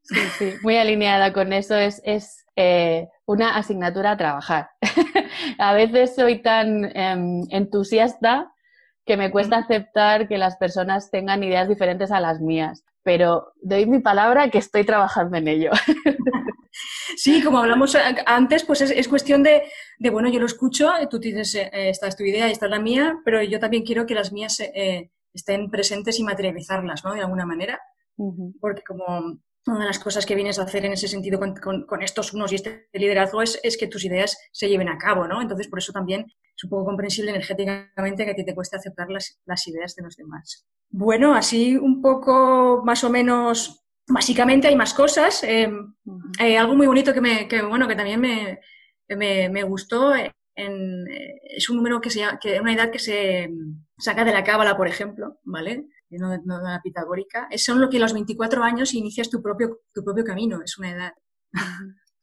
Sí, 0.02 0.20
sí, 0.38 0.54
muy 0.62 0.76
alineada 0.76 1.32
con 1.32 1.52
eso. 1.52 1.74
Es, 1.74 2.00
es 2.04 2.46
eh, 2.54 3.08
una 3.26 3.56
asignatura 3.56 4.12
a 4.12 4.16
trabajar. 4.16 4.70
a 5.58 5.74
veces 5.74 6.14
soy 6.14 6.42
tan 6.42 6.84
eh, 6.84 7.44
entusiasta 7.50 8.52
que 9.04 9.16
me 9.16 9.30
cuesta 9.30 9.58
aceptar 9.58 10.26
que 10.28 10.38
las 10.38 10.56
personas 10.56 11.10
tengan 11.10 11.42
ideas 11.44 11.68
diferentes 11.68 12.10
a 12.10 12.20
las 12.20 12.40
mías, 12.40 12.84
pero 13.02 13.52
doy 13.62 13.86
mi 13.86 14.00
palabra 14.00 14.50
que 14.50 14.58
estoy 14.58 14.84
trabajando 14.84 15.36
en 15.36 15.48
ello. 15.48 15.70
Sí, 17.16 17.42
como 17.42 17.58
hablamos 17.58 17.96
antes, 18.26 18.64
pues 18.64 18.80
es, 18.80 18.90
es 18.90 19.08
cuestión 19.08 19.42
de, 19.42 19.62
de, 19.98 20.10
bueno, 20.10 20.28
yo 20.28 20.40
lo 20.40 20.46
escucho, 20.46 20.90
tú 21.10 21.18
dices, 21.18 21.54
eh, 21.54 21.70
esta 21.72 22.08
es 22.08 22.16
tu 22.16 22.24
idea 22.24 22.48
y 22.48 22.52
esta 22.52 22.66
es 22.66 22.70
la 22.70 22.80
mía, 22.80 23.20
pero 23.24 23.42
yo 23.42 23.58
también 23.58 23.84
quiero 23.84 24.06
que 24.06 24.14
las 24.14 24.32
mías 24.32 24.60
eh, 24.60 25.10
estén 25.32 25.70
presentes 25.70 26.18
y 26.18 26.24
materializarlas, 26.24 27.04
¿no? 27.04 27.14
De 27.14 27.20
alguna 27.20 27.46
manera. 27.46 27.80
Uh 28.16 28.32
-huh. 28.32 28.54
Porque 28.60 28.82
como 28.82 29.40
una 29.66 29.80
de 29.80 29.86
las 29.86 29.98
cosas 29.98 30.24
que 30.24 30.34
vienes 30.34 30.58
a 30.58 30.62
hacer 30.62 30.84
en 30.84 30.92
ese 30.92 31.08
sentido 31.08 31.38
con, 31.38 31.54
con, 31.56 31.86
con 31.86 32.02
estos 32.02 32.32
unos 32.32 32.52
y 32.52 32.56
este 32.56 32.88
liderazgo 32.92 33.42
es, 33.42 33.58
es, 33.62 33.76
que 33.76 33.88
tus 33.88 34.04
ideas 34.04 34.36
se 34.52 34.68
lleven 34.68 34.88
a 34.88 34.96
cabo, 34.96 35.26
¿no? 35.26 35.42
Entonces, 35.42 35.68
por 35.68 35.80
eso 35.80 35.92
también 35.92 36.24
es 36.56 36.64
un 36.64 36.70
poco 36.70 36.84
comprensible 36.84 37.30
energéticamente 37.30 38.24
que 38.24 38.30
a 38.30 38.34
ti 38.34 38.44
te 38.44 38.54
cueste 38.54 38.76
aceptar 38.76 39.10
las, 39.10 39.40
las 39.44 39.66
ideas 39.66 39.94
de 39.96 40.04
los 40.04 40.16
demás. 40.16 40.66
Bueno, 40.88 41.34
así 41.34 41.76
un 41.76 42.00
poco 42.00 42.82
más 42.84 43.02
o 43.02 43.10
menos 43.10 43.85
Básicamente 44.08 44.68
hay 44.68 44.76
más 44.76 44.94
cosas. 44.94 45.42
Eh, 45.42 45.70
eh, 46.38 46.58
algo 46.58 46.76
muy 46.76 46.86
bonito 46.86 47.12
que, 47.12 47.20
me, 47.20 47.48
que, 47.48 47.62
bueno, 47.62 47.88
que 47.88 47.96
también 47.96 48.20
me, 48.20 48.60
me, 49.08 49.48
me 49.48 49.62
gustó 49.64 50.14
en, 50.14 51.06
es 51.42 51.68
un 51.68 51.76
número 51.76 52.00
que 52.00 52.10
se 52.10 52.22
que 52.40 52.60
una 52.60 52.72
edad 52.72 52.90
que 52.90 52.98
se 52.98 53.50
saca 53.98 54.24
de 54.24 54.32
la 54.32 54.44
cábala, 54.44 54.76
por 54.76 54.88
ejemplo, 54.88 55.38
¿vale? 55.44 55.86
No 56.08 56.30
de, 56.30 56.38
no 56.44 56.58
de 56.58 56.70
la 56.70 56.80
pitagórica. 56.82 57.48
Es 57.50 57.64
son 57.64 57.80
lo 57.80 57.90
que 57.90 57.96
a 57.96 58.00
los 58.00 58.12
24 58.12 58.62
años 58.62 58.94
inicias 58.94 59.28
tu 59.28 59.42
propio, 59.42 59.80
tu 59.92 60.04
propio 60.04 60.24
camino, 60.24 60.60
es 60.64 60.78
una 60.78 60.92
edad. 60.92 61.12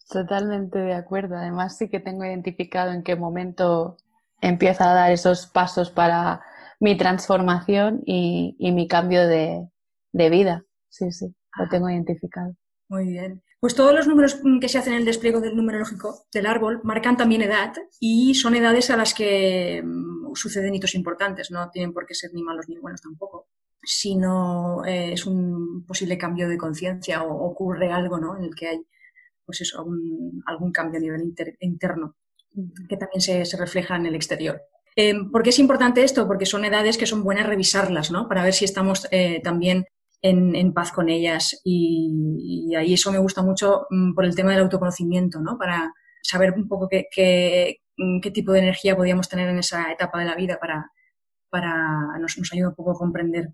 Totalmente 0.10 0.80
de 0.80 0.94
acuerdo. 0.94 1.36
Además, 1.36 1.78
sí 1.78 1.90
que 1.90 2.00
tengo 2.00 2.24
identificado 2.24 2.92
en 2.92 3.04
qué 3.04 3.16
momento 3.16 3.98
empieza 4.42 4.90
a 4.90 4.94
dar 4.94 5.12
esos 5.12 5.48
pasos 5.48 5.92
para 5.92 6.42
mi 6.80 6.98
transformación 6.98 8.02
y, 8.06 8.56
y 8.58 8.72
mi 8.72 8.88
cambio 8.88 9.28
de, 9.28 9.68
de 10.12 10.30
vida. 10.30 10.66
Sí, 10.90 11.12
sí 11.12 11.36
lo 11.57 11.69
tengo 11.69 11.89
identificado. 11.89 12.55
Muy 12.89 13.07
bien. 13.07 13.41
Pues 13.60 13.75
todos 13.75 13.93
los 13.93 14.07
números 14.07 14.41
que 14.60 14.67
se 14.67 14.77
hacen 14.77 14.93
en 14.93 15.00
el 15.00 15.05
despliegue 15.05 15.39
del 15.39 15.55
numerológico 15.55 16.25
del 16.33 16.48
árbol 16.48 16.81
marcan 16.83 17.15
también 17.15 17.41
edad 17.41 17.74
y 18.00 18.36
son 18.36 18.55
edades 18.55 18.89
a 18.89 18.98
las 18.98 19.13
que 19.13 19.81
um, 19.83 20.36
suceden 20.36 20.75
hitos 20.75 20.95
importantes. 20.95 21.50
No 21.50 21.69
tienen 21.69 21.93
por 21.93 22.05
qué 22.05 22.13
ser 22.13 22.31
ni 22.33 22.43
malos 22.43 22.67
ni 22.67 22.77
buenos 22.77 23.01
tampoco, 23.01 23.48
sino 23.81 24.83
eh, 24.86 25.13
es 25.13 25.25
un 25.25 25.86
posible 25.88 26.17
cambio 26.17 26.50
de 26.50 26.57
conciencia 26.57 27.24
o 27.24 27.50
ocurre 27.50 27.91
algo 27.91 28.19
¿no? 28.19 28.38
en 28.38 28.43
el 28.43 28.55
que 28.55 28.67
hay 28.67 28.86
pues 29.45 29.62
eso, 29.62 29.79
algún, 29.79 30.43
algún 30.45 30.72
cambio 30.72 31.00
a 31.00 31.01
nivel 31.01 31.22
inter, 31.22 31.57
interno 31.60 32.17
que 32.88 32.98
también 32.98 33.22
se, 33.22 33.45
se, 33.45 33.57
refleja 33.57 33.95
en 33.95 34.05
el 34.05 34.15
exterior. 34.15 34.62
Eh, 34.95 35.15
¿Por 35.31 35.41
qué 35.41 35.50
es 35.50 35.60
importante 35.60 36.03
esto? 36.03 36.27
Porque 36.27 36.45
son 36.45 36.65
edades 36.65 36.98
que 36.98 37.07
son 37.07 37.24
buenas 37.24 37.48
revisarlas, 37.48 38.12
¿no? 38.12 38.27
Para 38.27 38.43
ver 38.43 38.53
si 38.53 38.65
estamos 38.65 39.07
eh, 39.12 39.41
también 39.43 39.86
en, 40.24 40.56
en, 40.56 40.74
paz 40.74 40.92
con 40.92 41.10
ellas. 41.10 41.62
Y, 41.63 42.70
y, 42.72 42.75
ahí 42.75 42.94
eso 42.94 43.12
me 43.12 43.20
gusta 43.20 43.44
mucho 43.44 43.86
um, 43.92 44.15
por 44.15 44.25
el 44.25 44.36
tema 44.36 44.51
del 44.51 44.62
autoconocimiento, 44.62 45.39
¿no? 45.39 45.58
Para 45.60 45.94
saber 46.24 46.53
un 46.53 46.68
poco 46.68 46.88
qué, 46.89 47.06
qué, 47.12 47.82
mm, 47.98 48.22
qué, 48.22 48.32
tipo 48.32 48.53
de 48.53 48.60
energía 48.60 48.96
podíamos 48.96 49.30
tener 49.30 49.50
en 49.50 49.60
esa 49.60 49.92
etapa 49.92 50.20
de 50.20 50.25
la 50.25 50.36
vida 50.36 50.58
para, 50.60 50.92
para 51.50 52.18
nos, 52.20 52.38
nos 52.38 52.53
ayuda 52.53 52.70
un 52.70 52.75
poco 52.75 52.92
a 52.92 52.98
comprender 52.98 53.50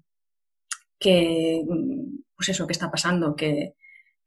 qué, 1.00 1.64
mm, 1.68 2.20
pues 2.36 2.50
eso, 2.50 2.68
qué 2.68 2.74
está 2.74 2.92
pasando, 2.92 3.36
qué, 3.36 3.76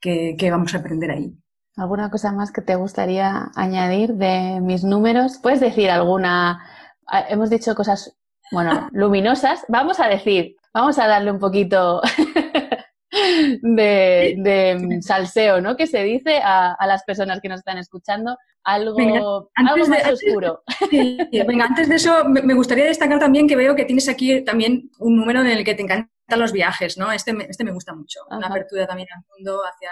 qué, 0.01 0.35
qué 0.39 0.51
vamos 0.51 0.75
a 0.75 0.79
aprender 0.79 1.13
ahí. 1.13 1.33
¿Alguna 1.77 2.11
cosa 2.11 2.33
más 2.33 2.53
que 2.53 2.61
te 2.61 2.75
gustaría 2.75 3.51
añadir 3.55 4.15
de 4.15 4.61
mis 4.61 4.85
números? 4.85 5.39
¿Puedes 5.43 5.61
decir 5.61 5.91
alguna? 5.91 6.61
Ah, 7.07 7.25
hemos 7.31 7.51
dicho 7.51 7.75
cosas, 7.75 8.15
bueno, 8.51 8.89
luminosas. 8.93 9.65
Vamos 9.69 10.01
a 10.01 10.09
decir 10.09 10.57
vamos 10.73 10.99
a 10.99 11.07
darle 11.07 11.31
un 11.31 11.39
poquito 11.39 12.01
de, 13.63 14.35
de, 14.39 14.99
salseo, 15.03 15.61
¿no? 15.61 15.77
Que 15.77 15.87
se 15.87 16.03
dice 16.03 16.39
a, 16.39 16.73
a, 16.73 16.87
las 16.87 17.05
personas 17.05 17.41
que 17.41 17.49
nos 17.49 17.59
están 17.61 17.79
escuchando, 17.79 18.37
algo, 18.65 18.97
venga, 18.97 19.21
algo 19.21 19.87
más 19.87 20.05
de, 20.05 20.13
oscuro. 20.13 20.63
Sí, 20.91 21.19
venga, 21.47 21.67
antes 21.67 21.89
de 21.89 21.97
eso, 21.97 22.25
me 22.25 22.55
gustaría 22.55 22.85
destacar 22.85 23.19
también 23.19 23.47
que 23.47 23.57
veo 23.57 23.77
que 23.77 23.85
tienes 23.85 24.09
aquí 24.09 24.43
también 24.43 24.91
un 24.99 25.17
número 25.17 25.41
en 25.41 25.49
el 25.49 25.65
que 25.65 25.75
te 25.75 25.83
encantan 25.83 26.11
los 26.37 26.53
viajes, 26.53 26.97
¿no? 26.97 27.13
Este, 27.13 27.37
este 27.49 27.65
me 27.65 27.73
gusta 27.73 27.95
mucho, 27.95 28.21
Ajá. 28.29 28.39
una 28.39 28.47
apertura 28.47 28.87
también 28.87 29.09
al 29.15 29.23
mundo 29.35 29.61
hacia, 29.65 29.91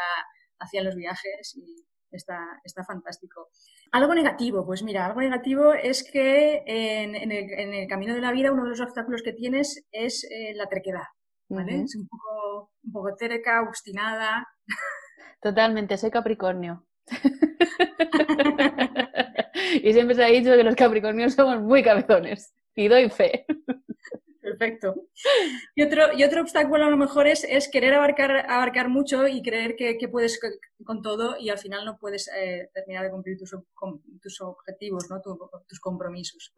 hacia 0.59 0.83
los 0.83 0.95
viajes 0.95 1.55
y 1.57 1.85
está, 2.11 2.61
está 2.65 2.85
fantástico. 2.85 3.49
Algo 3.93 4.15
negativo, 4.15 4.65
pues 4.65 4.83
mira, 4.83 5.07
algo 5.07 5.21
negativo 5.21 5.73
es 5.73 6.09
que 6.11 6.63
en, 6.67 7.15
en, 7.15 7.33
el, 7.33 7.53
en, 7.53 7.75
el, 7.75 7.89
camino 7.89 8.15
de 8.15 8.21
la 8.21 8.33
vida 8.33 8.53
uno 8.53 8.65
de 8.65 8.71
los 8.71 8.81
obstáculos 8.81 9.23
que 9.23 9.33
tienes 9.33 9.87
es 9.93 10.25
eh, 10.31 10.55
la 10.55 10.67
terquedad, 10.67 11.05
¿vale? 11.49 11.77
Uh 11.77 11.81
-huh. 11.81 11.85
Es 11.85 11.97
un 11.97 12.09
poco, 12.09 12.71
un 12.85 12.93
poco 12.93 13.17
terca, 13.17 13.63
obstinada. 13.63 14.47
Totalmente, 15.41 15.97
soy 15.97 16.11
Capricornio. 16.11 16.87
y 19.83 19.93
siempre 19.93 20.15
se 20.15 20.25
ha 20.25 20.29
dicho 20.29 20.57
que 20.57 20.65
los 20.65 20.77
Capricornios 20.77 21.35
somos 21.35 21.61
muy 21.63 21.83
cabezones. 21.83 22.55
Y 22.75 22.89
doy 22.89 23.11
fe. 23.11 23.47
Perfecto. 24.61 24.95
Y 25.75 25.83
otro, 25.83 26.13
y 26.15 26.23
otro 26.23 26.43
obstáculo 26.43 26.85
a 26.85 26.91
lo 26.91 26.99
mejor 26.99 27.27
es, 27.27 27.45
es 27.45 27.71
querer 27.71 27.95
abarcar, 27.95 28.45
abarcar 28.51 28.91
mucho 28.91 29.27
y 29.27 29.43
creer 29.43 29.75
que, 29.75 29.97
puedes 30.09 30.39
con 30.85 31.01
todo 31.01 31.37
y 31.39 31.49
al 31.49 31.57
final 31.57 31.87
no 31.87 31.97
puedes 31.99 32.29
eh, 32.37 32.69
terminar 32.75 33.05
de 33.05 33.11
cumplir 33.11 33.39
tus, 33.39 33.57
tus 34.21 34.41
objetivos, 34.43 35.07
¿no? 35.09 35.23
tus 35.67 35.81
compromisos. 35.81 36.53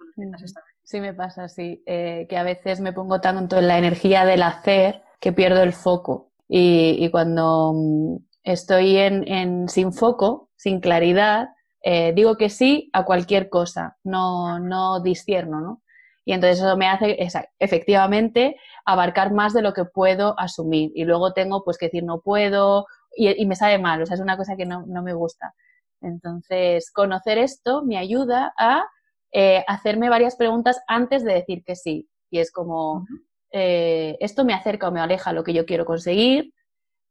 Sí, 0.82 1.00
me 1.00 1.14
pasa 1.14 1.44
así, 1.44 1.82
eh, 1.86 2.26
que 2.28 2.36
a 2.36 2.42
veces 2.42 2.80
me 2.80 2.92
pongo 2.92 3.20
tanto 3.20 3.58
en 3.58 3.68
la 3.68 3.78
energía 3.78 4.24
del 4.24 4.42
hacer 4.42 5.02
que 5.20 5.32
pierdo 5.32 5.62
el 5.62 5.72
foco. 5.72 6.32
Y, 6.48 7.08
cuando 7.10 7.72
mm, 7.72 8.16
estoy 8.42 8.96
en, 8.96 9.68
sin 9.68 9.92
foco, 9.92 10.50
sin 10.56 10.80
claridad, 10.80 11.50
eh, 11.84 12.12
digo 12.14 12.36
que 12.36 12.50
sí 12.50 12.90
a 12.92 13.04
cualquier 13.04 13.48
cosa, 13.48 13.96
no, 14.02 14.58
no 14.58 15.00
discierno, 15.00 15.60
¿no? 15.60 15.81
Y 16.24 16.32
entonces 16.32 16.58
eso 16.58 16.76
me 16.76 16.88
hace 16.88 17.16
efectivamente 17.58 18.56
abarcar 18.84 19.32
más 19.32 19.52
de 19.52 19.62
lo 19.62 19.72
que 19.72 19.84
puedo 19.84 20.38
asumir. 20.38 20.92
Y 20.94 21.04
luego 21.04 21.32
tengo 21.32 21.64
pues 21.64 21.78
que 21.78 21.86
decir 21.86 22.04
no 22.04 22.20
puedo 22.20 22.86
y, 23.14 23.44
me 23.46 23.56
sabe 23.56 23.78
mal, 23.78 24.02
o 24.02 24.06
sea, 24.06 24.14
es 24.14 24.20
una 24.20 24.36
cosa 24.36 24.56
que 24.56 24.66
no, 24.66 24.84
me 24.86 25.12
gusta. 25.12 25.54
Entonces, 26.00 26.90
conocer 26.90 27.38
esto 27.38 27.82
me 27.84 27.98
ayuda 27.98 28.52
a 28.58 28.84
eh, 29.32 29.64
hacerme 29.68 30.08
varias 30.08 30.36
preguntas 30.36 30.80
antes 30.86 31.24
de 31.24 31.34
decir 31.34 31.62
que 31.64 31.76
sí. 31.76 32.08
Y 32.30 32.38
es 32.38 32.50
como, 32.50 33.06
eh, 33.50 34.16
¿esto 34.20 34.44
me 34.44 34.54
acerca 34.54 34.88
o 34.88 34.92
me 34.92 35.00
aleja 35.00 35.30
a 35.30 35.32
lo 35.32 35.44
que 35.44 35.52
yo 35.52 35.66
quiero 35.66 35.84
conseguir? 35.84 36.54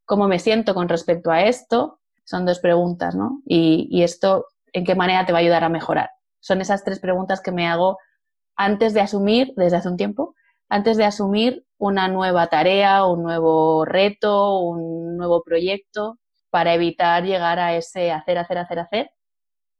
¿Cómo 0.06 0.27
me 0.27 0.39
siento 0.39 0.74
con 0.74 0.89
respecto 0.89 1.32
a 1.32 1.44
esto? 1.44 2.00
Son 2.24 2.46
dos 2.46 2.60
preguntas, 2.60 3.15
¿no? 3.15 3.41
Y, 3.46 3.88
y 3.91 4.03
esto, 4.03 4.48
¿en 4.74 4.86
qué 4.86 4.96
manera 4.96 5.25
te 5.25 5.34
va 5.34 5.39
a 5.39 5.41
ayudar 5.41 5.63
a 5.63 5.70
mejorar? 5.70 6.10
Son 6.39 6.60
esas 6.62 6.84
tres 6.84 7.00
preguntas 7.00 7.41
que 7.41 7.51
me 7.51 7.68
hago 7.68 8.00
antes 8.55 8.93
de 8.93 9.01
asumir, 9.01 9.53
desde 9.55 9.77
hace 9.77 9.89
un 9.89 9.98
tiempo, 9.98 10.36
antes 10.70 10.98
de 10.98 11.05
asumir 11.05 11.65
una 11.77 12.08
nueva 12.08 12.48
tarea, 12.48 13.05
un 13.05 13.24
nuevo 13.24 13.86
reto, 13.86 14.60
un 14.60 15.17
nuevo 15.17 15.43
proyecto, 15.43 16.20
para 16.50 16.74
evitar 16.74 17.24
llegar 17.24 17.60
a 17.60 17.75
ese 17.75 18.12
hacer, 18.12 18.38
hacer, 18.38 18.58
hacer, 18.58 18.79
hacer 18.79 19.12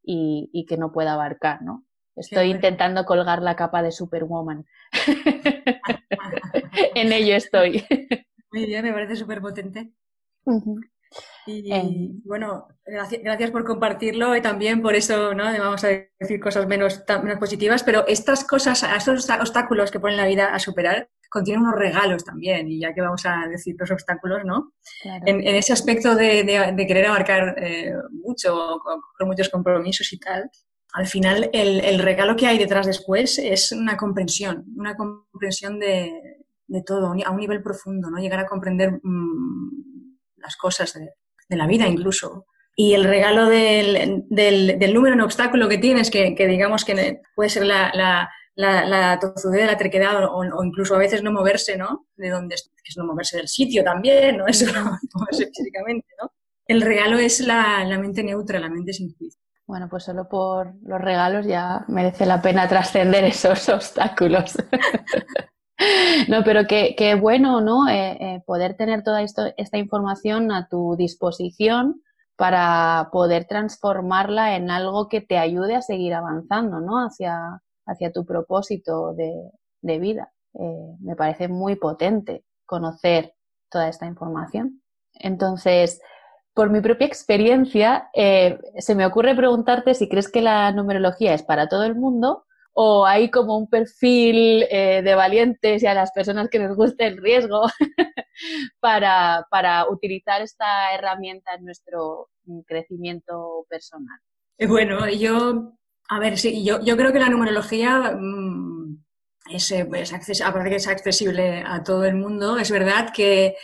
y, 0.04 0.66
que 0.68 0.78
no 0.78 0.92
pueda 0.92 1.14
abarcar, 1.14 1.62
¿no? 1.62 1.86
Estoy 2.16 2.52
intentando 2.52 3.06
colgar 3.06 3.42
la 3.42 3.56
capa 3.56 3.82
de 3.82 3.92
Superwoman. 3.92 4.66
en 6.96 7.14
ello 7.14 7.36
estoy. 7.36 7.86
Muy 8.52 8.66
bien, 8.66 8.84
me 8.84 8.92
parece 8.92 9.16
súper 9.16 9.42
potente. 9.42 9.94
Y, 11.46 12.22
bueno, 12.24 12.68
gracias, 12.86 13.52
por 13.52 13.66
compartirlo 13.66 14.36
y 14.36 14.42
también 14.42 14.82
por 14.82 14.96
eso, 14.96 15.34
¿no? 15.34 15.46
Vamos 15.46 15.84
a 15.84 15.90
decir 16.20 16.40
cosas 16.40 16.68
menos, 16.68 17.04
menos 17.24 17.40
positivas, 17.40 17.84
pero 17.84 18.06
estas 18.08 18.44
cosas, 18.44 18.84
estos 18.84 19.30
obstáculos 19.30 19.92
que 19.92 20.00
ponen 20.00 20.18
la 20.18 20.28
vida 20.28 20.54
a 20.54 20.60
superar, 20.60 21.10
contienen 21.30 21.64
unos 21.64 21.80
regalos 21.80 22.24
también, 22.26 22.70
y 22.70 22.80
ya 22.80 22.94
que 22.94 23.02
vamos 23.02 23.26
a 23.26 23.48
decir 23.50 23.76
los 23.80 23.90
obstáculos, 23.90 24.44
¿no? 24.46 24.74
En, 25.04 25.42
ese 25.56 25.74
aspecto 25.74 26.16
de, 26.16 26.46
querer 26.88 27.08
abarcar 27.08 27.56
eh, 27.58 27.94
mucho, 28.12 28.80
con, 28.84 29.28
muchos 29.28 29.50
compromisos 29.50 30.12
y 30.14 30.20
tal, 30.20 30.50
al 30.94 31.08
final 31.08 31.50
el, 31.54 32.00
regalo 32.00 32.36
que 32.36 32.48
hay 32.48 32.58
detrás 32.58 32.86
después 32.86 33.40
es 33.40 33.72
una 33.72 33.96
comprensión, 33.96 34.66
una 34.76 34.96
comprensión 34.96 35.80
de, 35.80 36.12
todo, 36.86 37.14
a 37.26 37.32
un 37.32 37.38
nivel 37.38 37.64
profundo, 37.64 38.10
¿no? 38.10 38.20
Llegar 38.20 38.40
a 38.40 38.48
comprender 38.48 39.00
mm, 39.02 39.91
las 40.42 40.56
cosas 40.58 40.94
de, 40.94 41.10
la 41.56 41.68
vida 41.68 41.88
incluso. 41.88 42.46
Y 42.76 42.94
el 42.94 43.04
regalo 43.04 43.48
del, 43.48 44.24
del, 44.30 44.94
número 44.94 45.16
en 45.16 45.22
obstáculo 45.22 45.68
que 45.68 45.78
tienes, 45.78 46.10
que, 46.10 46.34
digamos 46.48 46.86
que 46.86 47.22
puede 47.36 47.50
ser 47.50 47.66
la, 47.66 47.92
la, 47.94 48.30
la, 48.56 48.86
la 48.86 49.20
tozudez, 49.20 49.66
la 49.66 49.78
trequedad 49.78 50.24
o, 50.24 50.64
incluso 50.64 50.96
a 50.96 51.00
veces 51.00 51.22
no 51.22 51.32
moverse, 51.32 51.78
¿no? 51.78 52.08
De 52.16 52.30
donde 52.30 52.56
es 52.56 52.98
no 52.98 53.06
moverse 53.06 53.38
del 53.38 53.50
sitio 53.50 53.84
también, 53.84 54.38
¿no? 54.38 54.48
Eso 54.48 54.72
no 54.72 54.98
moverse 55.14 55.48
físicamente, 55.48 56.08
¿no? 56.22 56.32
El 56.66 56.82
regalo 56.82 57.18
es 57.18 57.42
la, 57.42 57.84
la 57.84 58.00
mente 58.00 58.24
neutra, 58.24 58.60
la 58.60 58.70
mente 58.70 58.94
sin 58.94 59.14
juicio. 59.14 59.42
Bueno, 59.68 59.88
pues 59.90 60.04
solo 60.04 60.28
por 60.28 60.74
los 60.84 61.00
regalos 61.00 61.46
ya 61.46 61.86
merece 61.88 62.26
la 62.26 62.42
pena 62.42 62.68
trascender 62.68 63.24
esos 63.24 63.70
obstáculos. 63.70 64.58
No, 66.28 66.44
pero 66.44 66.62
qué, 66.68 67.18
bueno, 67.20 67.62
¿no? 67.62 67.88
Eh, 67.90 68.18
eh, 68.20 68.44
poder 68.46 68.76
tener 68.76 69.04
toda 69.04 69.22
esto, 69.22 69.44
esta 69.58 69.78
información 69.78 70.52
a 70.52 70.68
tu 70.68 70.96
disposición 70.96 72.02
para 72.36 73.10
poder 73.12 73.46
transformarla 73.46 74.56
en 74.56 74.72
algo 74.72 75.08
que 75.08 75.22
te 75.22 75.38
ayude 75.38 75.76
a 75.76 75.82
seguir 75.82 76.14
avanzando, 76.14 76.80
¿no? 76.80 76.98
Hacia, 76.98 77.62
hacia 77.86 78.12
tu 78.12 78.26
propósito 78.26 79.14
de, 79.14 80.00
vida. 80.00 80.32
Eh, 80.54 80.96
me 81.00 81.16
parece 81.16 81.48
muy 81.48 81.76
potente 81.76 82.44
conocer 82.66 83.34
toda 83.70 83.90
esta 83.90 84.06
información. 84.06 84.82
Entonces, 85.14 86.02
por 86.54 86.70
mi 86.70 86.82
propia 86.82 87.08
experiencia, 87.08 88.10
se 88.14 88.96
me 88.96 89.06
ocurre 89.06 89.36
preguntarte 89.36 89.94
si 89.94 90.10
crees 90.10 90.30
que 90.30 90.42
la 90.42 90.72
numerología 90.72 91.34
es 91.34 91.44
para 91.44 91.68
todo 91.68 91.84
el 91.84 91.96
mundo 91.96 92.46
o 92.74 93.06
hay 93.06 93.30
como 93.30 93.58
un 93.58 93.70
perfil 93.70 94.66
eh, 94.70 95.02
de 95.04 95.16
valientes 95.16 95.84
y 95.84 95.88
a 95.88 95.94
las 95.94 96.12
personas 96.12 96.50
que 96.50 96.60
les 96.60 96.74
guste 96.74 97.06
el 97.06 97.18
riesgo 97.18 97.64
para, 98.80 99.46
para, 99.50 99.90
utilizar 99.90 100.42
esta 100.42 100.94
herramienta 100.94 101.54
en 101.56 101.66
nuestro 101.66 102.30
crecimiento 102.66 103.66
personal. 103.70 104.20
Eh, 104.58 104.68
bueno, 104.68 105.08
yo, 105.10 105.74
a 106.10 106.20
ver, 106.20 106.38
sí, 106.38 106.64
yo, 106.64 106.82
yo 106.82 106.96
creo 106.96 107.12
que 107.12 107.20
la 107.20 107.30
numerología 107.30 108.16
mm, 108.18 109.04
es, 109.52 109.72
eh, 109.72 109.88
es 109.94 110.42
aparte 110.42 110.70
que 110.70 110.76
es 110.78 110.88
accesible 110.88 111.64
a 111.66 111.84
todo 111.84 112.06
el 112.06 112.16
mundo, 112.16 112.58
es 112.58 112.72
verdad 112.72 113.10
que 113.14 113.56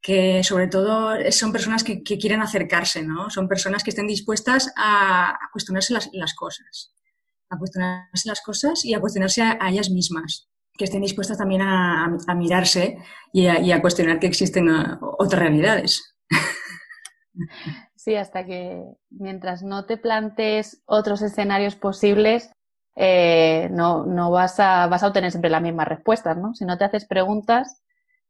que 0.00 0.44
sobre 0.44 0.68
todo 0.68 1.16
son 1.32 1.50
personas 1.50 1.82
que, 1.82 2.04
quieren 2.04 2.40
acercarse, 2.40 3.02
¿no? 3.02 3.30
Son 3.30 3.48
personas 3.48 3.82
que 3.82 3.90
estén 3.90 4.06
dispuestas 4.06 4.72
a, 4.76 5.36
cuestionarse 5.52 5.92
las 5.92 6.34
cosas 6.34 6.94
a 7.50 7.58
cuestionarse 7.58 8.28
las 8.28 8.40
cosas 8.40 8.84
y 8.84 8.94
a 8.94 9.00
cuestionarse 9.00 9.42
a, 9.42 9.68
ellas 9.68 9.90
mismas, 9.90 10.48
que 10.76 10.84
estén 10.84 11.02
dispuestas 11.02 11.38
también 11.38 11.62
a, 11.62 12.18
mirarse 12.36 12.98
y 13.32 13.46
a, 13.46 13.80
cuestionar 13.80 14.20
que 14.20 14.26
existen 14.26 14.68
uh, 14.68 14.98
otras 15.18 15.40
realidades. 15.40 16.14
Sí, 17.96 18.14
hasta 18.14 18.46
que 18.46 18.84
mientras 19.10 19.62
no 19.62 19.84
te 19.84 19.96
plantes 19.96 20.82
otros 20.86 21.20
escenarios 21.22 21.76
posibles, 21.76 22.50
eh, 22.96 23.68
no, 23.70 24.06
no 24.06 24.30
vas, 24.30 24.58
a, 24.60 24.86
vas 24.86 25.02
a 25.02 25.08
obtener 25.08 25.30
siempre 25.30 25.50
las 25.50 25.62
mismas 25.62 25.88
respuestas, 25.88 26.36
¿no? 26.36 26.54
Si 26.54 26.64
no 26.64 26.78
te 26.78 26.84
haces 26.84 27.06
preguntas 27.06 27.82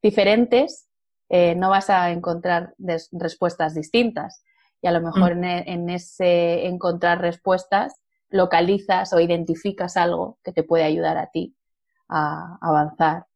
diferentes, 0.02 0.88
eh, 1.28 1.54
no 1.54 1.70
vas 1.70 1.90
a 1.90 2.10
encontrar 2.10 2.74
respuestas 3.12 3.74
distintas. 3.74 4.42
Y 4.80 4.88
a 4.88 4.92
lo 4.92 5.00
mejor 5.00 5.36
mm. 5.36 5.44
en, 5.44 5.90
ese 5.90 6.66
encontrar 6.66 7.20
respuestas 7.20 7.94
localizas 8.30 9.12
o 9.12 9.20
identificas 9.20 9.96
algo 9.96 10.38
que 10.44 10.52
te 10.52 10.62
puede 10.62 10.84
ayudar 10.84 11.16
a 11.18 11.30
ti 11.30 11.54
a 12.08 12.58
avanzar 12.60 13.26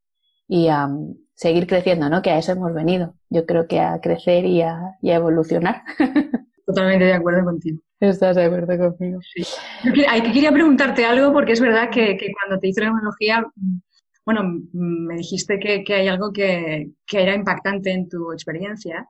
y 0.48 0.68
a 0.68 0.86
mm, 0.86 1.14
seguir 1.34 1.66
creciendo, 1.66 2.08
¿no? 2.08 2.22
Que 2.22 2.30
a 2.30 2.38
eso 2.38 2.52
hemos 2.52 2.72
venido. 2.74 3.14
Yo 3.30 3.46
creo 3.46 3.66
que 3.66 3.80
a 3.80 4.00
crecer 4.00 4.44
y 4.44 4.62
a, 4.62 4.96
evolucionar. 5.02 5.82
Totalmente 6.66 7.06
de 7.06 7.14
acuerdo 7.14 7.44
contigo. 7.44 7.80
¿Estás 8.00 8.36
de 8.36 8.44
acuerdo 8.44 8.96
conmigo? 8.96 9.20
Sí. 9.34 9.42
Yo 9.84 9.92
quería 9.92 10.52
preguntarte 10.52 11.04
algo 11.04 11.32
porque 11.32 11.52
es 11.52 11.60
verdad 11.60 11.90
que, 11.90 12.16
cuando 12.40 12.60
te 12.60 12.68
hice 12.68 12.80
la 12.80 12.88
tecnología, 12.88 13.44
mm, 13.54 13.78
bueno, 14.24 14.42
mm, 14.44 15.06
me 15.06 15.16
dijiste 15.16 15.58
que, 15.58 15.94
hay 15.94 16.08
algo 16.08 16.32
que, 16.32 16.92
era 17.12 17.34
impactante 17.34 17.90
en 17.92 18.08
tu 18.08 18.32
experiencia. 18.32 19.06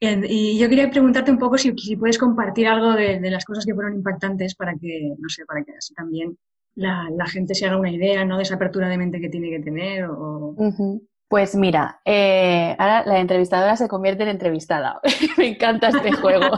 Y 0.00 0.58
yo 0.58 0.68
quería 0.68 0.90
preguntarte 0.90 1.30
un 1.30 1.38
poco 1.38 1.58
si, 1.58 1.72
puedes 1.96 2.18
compartir 2.18 2.68
algo 2.68 2.92
de, 2.92 3.20
las 3.30 3.44
cosas 3.44 3.66
que 3.66 3.74
fueron 3.74 3.94
impactantes 3.94 4.54
para 4.54 4.74
que, 4.76 5.14
no 5.18 5.28
sé, 5.28 5.44
para 5.44 5.64
que 5.64 5.72
así 5.76 5.92
también 5.94 6.38
la, 6.76 7.26
gente 7.26 7.54
se 7.54 7.66
haga 7.66 7.78
una 7.78 7.90
idea, 7.90 8.24
¿no? 8.24 8.36
De 8.36 8.44
esa 8.44 8.54
apertura 8.54 8.88
de 8.88 8.98
mente 8.98 9.20
que 9.20 9.28
tiene 9.28 9.50
que 9.50 9.60
tener. 9.60 10.04
O... 10.04 10.54
Pues 11.28 11.56
mira, 11.56 12.00
eh, 12.04 12.76
ahora 12.78 13.04
la 13.04 13.18
entrevistadora 13.18 13.76
se 13.76 13.88
convierte 13.88 14.22
en 14.22 14.30
entrevistada. 14.30 15.00
Me 15.36 15.48
encanta 15.48 15.88
este 15.88 16.12
juego. 16.12 16.46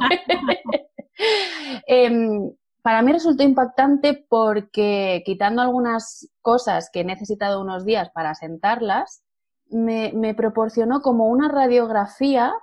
Em, 1.87 2.51
para 2.81 3.03
mí 3.03 3.13
resultó 3.13 3.43
impactante 3.43 4.25
porque 4.27 5.23
quitando 5.27 5.61
algunas 5.61 6.31
cosas 6.41 6.89
que 6.91 7.01
he 7.01 7.05
necesitado 7.05 7.61
unos 7.61 7.85
días 7.85 8.09
para 8.15 8.35
sentarlas, 8.35 9.23
me, 9.69 10.13
me 10.15 10.33
proporcionó 10.35 11.03
como 11.03 11.27
una 11.27 11.49
radiografía 11.49 12.55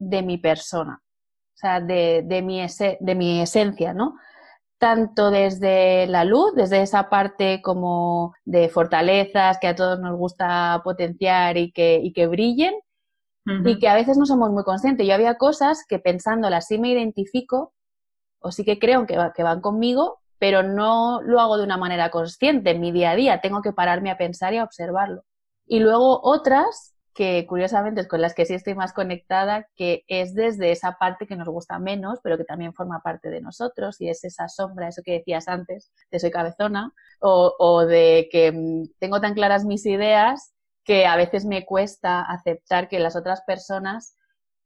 de 0.00 0.22
mi 0.22 0.38
persona, 0.38 1.00
o 1.02 1.56
sea, 1.56 1.80
de, 1.80 2.22
de, 2.24 2.42
mi, 2.42 2.66
de 3.00 3.14
mi 3.14 3.40
esencia, 3.40 3.94
¿no? 3.94 4.16
Tanto 4.78 5.30
desde 5.30 6.06
la 6.06 6.24
luz, 6.24 6.54
desde 6.56 6.82
esa 6.82 7.10
parte 7.10 7.60
como 7.62 8.34
de 8.44 8.70
fortalezas 8.70 9.58
que 9.60 9.68
a 9.68 9.76
todos 9.76 10.00
nos 10.00 10.16
gusta 10.16 10.80
potenciar 10.82 11.58
y 11.58 11.70
que, 11.70 12.00
y 12.02 12.12
que 12.12 12.26
brillen, 12.26 12.74
y 13.64 13.80
que 13.80 13.88
a 13.88 13.94
veces 13.94 14.16
no 14.16 14.26
somos 14.26 14.50
muy 14.50 14.62
conscientes. 14.62 15.06
Yo 15.06 15.14
había 15.14 15.36
cosas 15.36 15.84
que 15.88 15.98
pensándolas 15.98 16.68
sí 16.68 16.78
me 16.78 16.90
identifico, 16.90 17.74
o 18.40 18.52
sí 18.52 18.64
que 18.64 18.78
creo 18.78 19.06
que, 19.06 19.18
que 19.34 19.42
van 19.42 19.60
conmigo, 19.60 20.20
pero 20.38 20.62
no 20.62 21.20
lo 21.22 21.40
hago 21.40 21.58
de 21.58 21.64
una 21.64 21.76
manera 21.76 22.10
consciente 22.10 22.70
en 22.70 22.80
mi 22.80 22.92
día 22.92 23.10
a 23.10 23.16
día, 23.16 23.40
tengo 23.40 23.60
que 23.60 23.72
pararme 23.72 24.10
a 24.10 24.16
pensar 24.16 24.54
y 24.54 24.58
a 24.58 24.64
observarlo. 24.64 25.24
Y 25.66 25.80
luego 25.80 26.20
otras 26.22 26.94
que 27.14 27.46
curiosamente 27.46 28.02
es 28.02 28.08
con 28.08 28.20
las 28.20 28.34
que 28.34 28.46
sí 28.46 28.54
estoy 28.54 28.74
más 28.74 28.92
conectada, 28.92 29.66
que 29.76 30.04
es 30.06 30.34
desde 30.34 30.70
esa 30.70 30.92
parte 30.92 31.26
que 31.26 31.36
nos 31.36 31.48
gusta 31.48 31.78
menos, 31.78 32.20
pero 32.22 32.38
que 32.38 32.44
también 32.44 32.74
forma 32.74 33.00
parte 33.02 33.30
de 33.30 33.40
nosotros, 33.40 34.00
y 34.00 34.08
es 34.08 34.24
esa 34.24 34.48
sombra, 34.48 34.88
eso 34.88 35.02
que 35.04 35.12
decías 35.12 35.48
antes, 35.48 35.92
de 36.10 36.18
soy 36.20 36.30
cabezona, 36.30 36.92
o, 37.20 37.84
de 37.86 38.28
que 38.30 38.52
mm, 38.52 38.94
tengo 38.98 39.20
tan 39.20 39.34
claras 39.34 39.64
mis 39.64 39.84
ideas 39.86 40.54
que 40.84 41.06
a 41.06 41.16
veces 41.16 41.44
me 41.44 41.66
cuesta 41.66 42.22
aceptar 42.22 42.88
que 42.88 43.00
las 43.00 43.16
otras 43.16 43.42
personas 43.42 44.14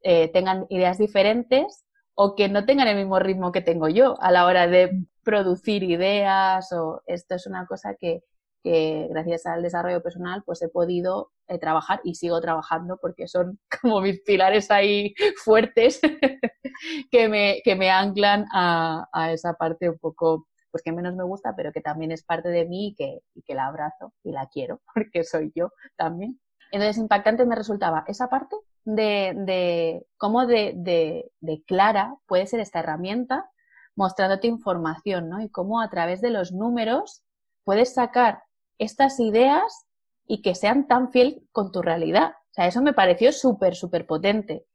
eh, 0.02 0.30
tengan 0.32 0.66
ideas 0.68 0.98
diferentes 0.98 1.84
o 2.14 2.36
que 2.36 2.48
no 2.48 2.64
tengan 2.64 2.88
el 2.88 2.96
mismo 2.96 3.18
ritmo 3.18 3.52
que 3.52 3.60
tengo 3.62 3.88
yo 3.88 4.20
a 4.20 4.30
la 4.30 4.46
hora 4.46 4.66
de 4.68 5.04
producir 5.24 5.82
ideas 5.82 6.72
o 6.72 7.02
esto 7.06 7.34
es 7.34 7.46
una 7.46 7.66
cosa 7.66 7.96
que, 7.98 8.22
que 8.64 9.06
gracias 9.10 9.44
al 9.44 9.62
desarrollo 9.62 10.02
personal 10.02 10.42
pues 10.44 10.62
he 10.62 10.68
podido 10.68 11.30
eh, 11.48 11.58
trabajar 11.58 12.00
y 12.02 12.14
sigo 12.14 12.40
trabajando 12.40 12.98
porque 13.00 13.28
son 13.28 13.60
como 13.82 14.00
mis 14.00 14.20
pilares 14.22 14.70
ahí 14.70 15.14
fuertes 15.44 16.00
que, 17.10 17.28
me, 17.28 17.60
que 17.62 17.76
me 17.76 17.90
anclan 17.90 18.46
a, 18.52 19.06
a, 19.12 19.32
esa 19.32 19.52
parte 19.52 19.90
un 19.90 19.98
poco 19.98 20.48
pues 20.70 20.82
que 20.82 20.92
menos 20.92 21.14
me 21.14 21.24
gusta 21.24 21.54
pero 21.54 21.72
que 21.72 21.82
también 21.82 22.10
es 22.10 22.24
parte 22.24 22.48
de 22.48 22.64
mí 22.64 22.88
y 22.88 22.94
que, 22.94 23.20
que 23.44 23.54
la 23.54 23.66
abrazo 23.66 24.14
y 24.24 24.32
la 24.32 24.48
quiero 24.48 24.80
porque 24.94 25.22
soy 25.22 25.52
yo 25.54 25.70
también. 25.96 26.40
Entonces 26.72 26.96
impactante 26.96 27.44
me 27.44 27.54
resultaba 27.54 28.04
esa 28.08 28.28
parte 28.28 28.56
de, 28.84 29.34
de 29.36 30.06
cómo 30.16 30.46
de, 30.46 30.72
de, 30.74 31.30
de 31.40 31.62
clara 31.64 32.16
puede 32.26 32.46
ser 32.46 32.60
esta 32.60 32.80
herramienta 32.80 33.48
mostrándote 33.94 34.48
información, 34.48 35.28
¿no? 35.28 35.40
Y 35.40 35.48
cómo 35.50 35.80
a 35.80 35.88
través 35.88 36.20
de 36.20 36.30
los 36.30 36.50
números 36.50 37.22
puedes 37.62 37.94
sacar 37.94 38.42
estas 38.78 39.20
ideas 39.20 39.86
y 40.26 40.42
que 40.42 40.54
sean 40.54 40.86
tan 40.86 41.10
fiel 41.10 41.46
con 41.52 41.72
tu 41.72 41.82
realidad. 41.82 42.32
O 42.32 42.54
sea, 42.54 42.66
eso 42.66 42.82
me 42.82 42.92
pareció 42.92 43.32
súper, 43.32 43.74
súper 43.74 44.06
potente. 44.06 44.66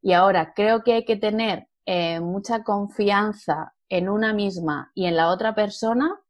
Y 0.00 0.12
ahora 0.12 0.52
creo 0.54 0.82
que 0.82 0.94
hay 0.94 1.04
que 1.04 1.16
tener 1.16 1.68
eh, 1.86 2.20
mucha 2.20 2.62
confianza 2.62 3.74
en 3.88 4.08
una 4.08 4.32
misma 4.32 4.92
y 4.94 5.06
en 5.06 5.16
la 5.16 5.30
otra 5.30 5.54
persona 5.54 6.20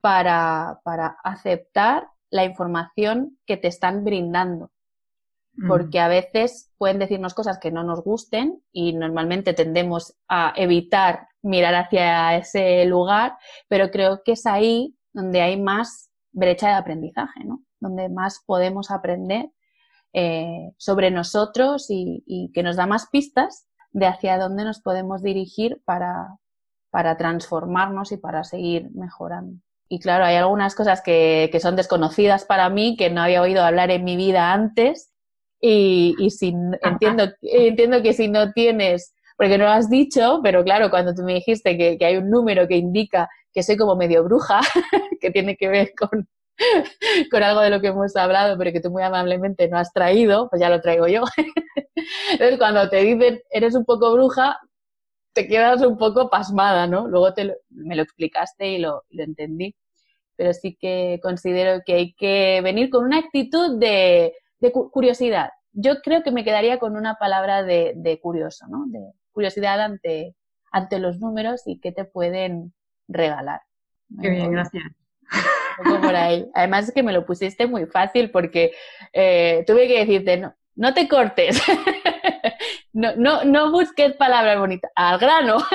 para, 0.00 0.80
para 0.84 1.16
aceptar 1.22 2.08
la 2.30 2.44
información 2.44 3.38
que 3.46 3.56
te 3.56 3.68
están 3.68 4.04
brindando. 4.04 4.70
Porque 5.68 6.00
a 6.00 6.08
veces 6.08 6.72
pueden 6.78 6.98
decirnos 6.98 7.32
cosas 7.32 7.60
que 7.60 7.70
no 7.70 7.84
nos 7.84 8.02
gusten 8.02 8.60
y 8.72 8.92
normalmente 8.92 9.54
tendemos 9.54 10.16
a 10.26 10.52
evitar 10.56 11.28
mirar 11.42 11.76
hacia 11.76 12.36
ese 12.36 12.84
lugar, 12.86 13.36
pero 13.68 13.92
creo 13.92 14.22
que 14.24 14.32
es 14.32 14.46
ahí 14.46 14.96
donde 15.12 15.42
hay 15.42 15.60
más 15.60 16.10
brecha 16.34 16.68
de 16.68 16.74
aprendizaje, 16.74 17.44
¿no? 17.44 17.62
Donde 17.80 18.08
más 18.08 18.42
podemos 18.44 18.90
aprender 18.90 19.50
eh, 20.12 20.72
sobre 20.76 21.10
nosotros 21.10 21.86
y, 21.88 22.50
que 22.52 22.62
nos 22.62 22.76
da 22.76 22.86
más 22.86 23.08
pistas 23.10 23.66
de 23.92 24.06
hacia 24.06 24.38
dónde 24.38 24.64
nos 24.64 24.80
podemos 24.80 25.22
dirigir 25.22 25.80
para, 25.84 26.38
para 26.90 27.16
transformarnos 27.16 28.12
y 28.12 28.16
para 28.16 28.44
seguir 28.44 28.90
mejorando. 28.94 29.60
Y 29.88 30.00
claro, 30.00 30.24
hay 30.24 30.36
algunas 30.36 30.74
cosas 30.74 31.02
que, 31.02 31.48
que, 31.52 31.60
son 31.60 31.76
desconocidas 31.76 32.44
para 32.44 32.68
mí, 32.68 32.96
que 32.96 33.10
no 33.10 33.22
había 33.22 33.42
oído 33.42 33.62
hablar 33.62 33.90
en 33.90 34.04
mi 34.04 34.16
vida 34.16 34.52
antes. 34.52 35.12
Y, 35.60 36.14
y 36.18 36.30
si, 36.30 36.54
entiendo, 36.82 37.24
entiendo 37.42 38.02
que 38.02 38.12
si 38.12 38.28
no 38.28 38.52
tienes, 38.52 39.14
porque 39.36 39.58
no 39.58 39.64
lo 39.64 39.70
has 39.70 39.90
dicho, 39.90 40.40
pero 40.42 40.64
claro, 40.64 40.90
cuando 40.90 41.14
tú 41.14 41.22
me 41.22 41.34
dijiste 41.34 41.76
que, 41.76 41.98
que 41.98 42.04
hay 42.04 42.16
un 42.16 42.30
número 42.30 42.68
que 42.68 42.76
indica 42.76 43.28
que 43.52 43.62
soy 43.62 43.76
como 43.76 43.96
medio 43.96 44.24
bruja, 44.24 44.60
que 45.20 45.30
tiene 45.30 45.56
que 45.56 45.68
ver 45.68 45.92
con, 45.96 46.28
con 47.30 47.42
algo 47.42 47.60
de 47.60 47.70
lo 47.70 47.80
que 47.80 47.88
hemos 47.88 48.14
hablado, 48.16 48.58
pero 48.58 48.72
que 48.72 48.80
tú 48.80 48.90
muy 48.90 49.02
amablemente 49.02 49.68
no 49.68 49.78
has 49.78 49.92
traído, 49.92 50.48
pues 50.50 50.60
ya 50.60 50.68
lo 50.68 50.80
traigo 50.80 51.06
yo. 51.06 51.22
Entonces, 52.32 52.58
cuando 52.58 52.88
te 52.88 52.98
dicen 53.02 53.40
eres 53.50 53.74
un 53.74 53.84
poco 53.84 54.12
bruja, 54.12 54.58
te 55.32 55.48
quedas 55.48 55.82
un 55.82 55.98
poco 55.98 56.30
pasmada, 56.30 56.86
¿no? 56.86 57.08
Luego 57.08 57.34
te 57.34 57.56
me 57.70 57.96
lo 57.96 58.02
explicaste 58.02 58.68
y 58.68 58.78
lo, 58.78 59.04
lo, 59.10 59.24
entendí. 59.24 59.74
Pero 60.36 60.52
sí 60.52 60.76
que 60.80 61.20
considero 61.22 61.82
que 61.84 61.94
hay 61.94 62.14
que 62.14 62.60
venir 62.62 62.90
con 62.90 63.04
una 63.04 63.18
actitud 63.18 63.78
de, 63.78 64.34
de 64.60 64.72
curiosidad. 64.72 65.50
Yo 65.72 66.00
creo 66.02 66.22
que 66.22 66.32
me 66.32 66.44
quedaría 66.44 66.78
con 66.78 66.96
una 66.96 67.16
palabra 67.16 67.62
de, 67.62 67.94
de 67.96 68.20
curioso, 68.20 68.66
¿no? 68.68 68.84
Curiosidad 69.34 69.80
ante, 69.80 70.34
ante 70.72 70.98
los 70.98 71.18
números 71.18 71.62
y 71.66 71.78
qué 71.80 71.92
te 71.92 72.04
pueden 72.06 72.72
regalar. 73.08 73.60
Qué 74.20 74.30
bien, 74.30 74.50
gracias. 74.52 74.84
por 76.00 76.16
ahí. 76.16 76.48
Además 76.54 76.88
es 76.88 76.94
que 76.94 77.02
me 77.02 77.12
lo 77.12 77.26
pusiste 77.26 77.66
muy 77.66 77.86
fácil 77.86 78.30
porque 78.30 78.72
eh, 79.12 79.64
tuve 79.66 79.86
que 79.86 79.98
decirte, 80.00 80.38
no, 80.38 80.54
no 80.76 80.94
te 80.94 81.08
cortes, 81.08 81.62
no, 82.92 83.14
no, 83.16 83.44
no 83.44 83.70
busques 83.70 84.14
palabras 84.14 84.58
bonitas, 84.58 84.90
al 84.94 85.18
grano. 85.18 85.58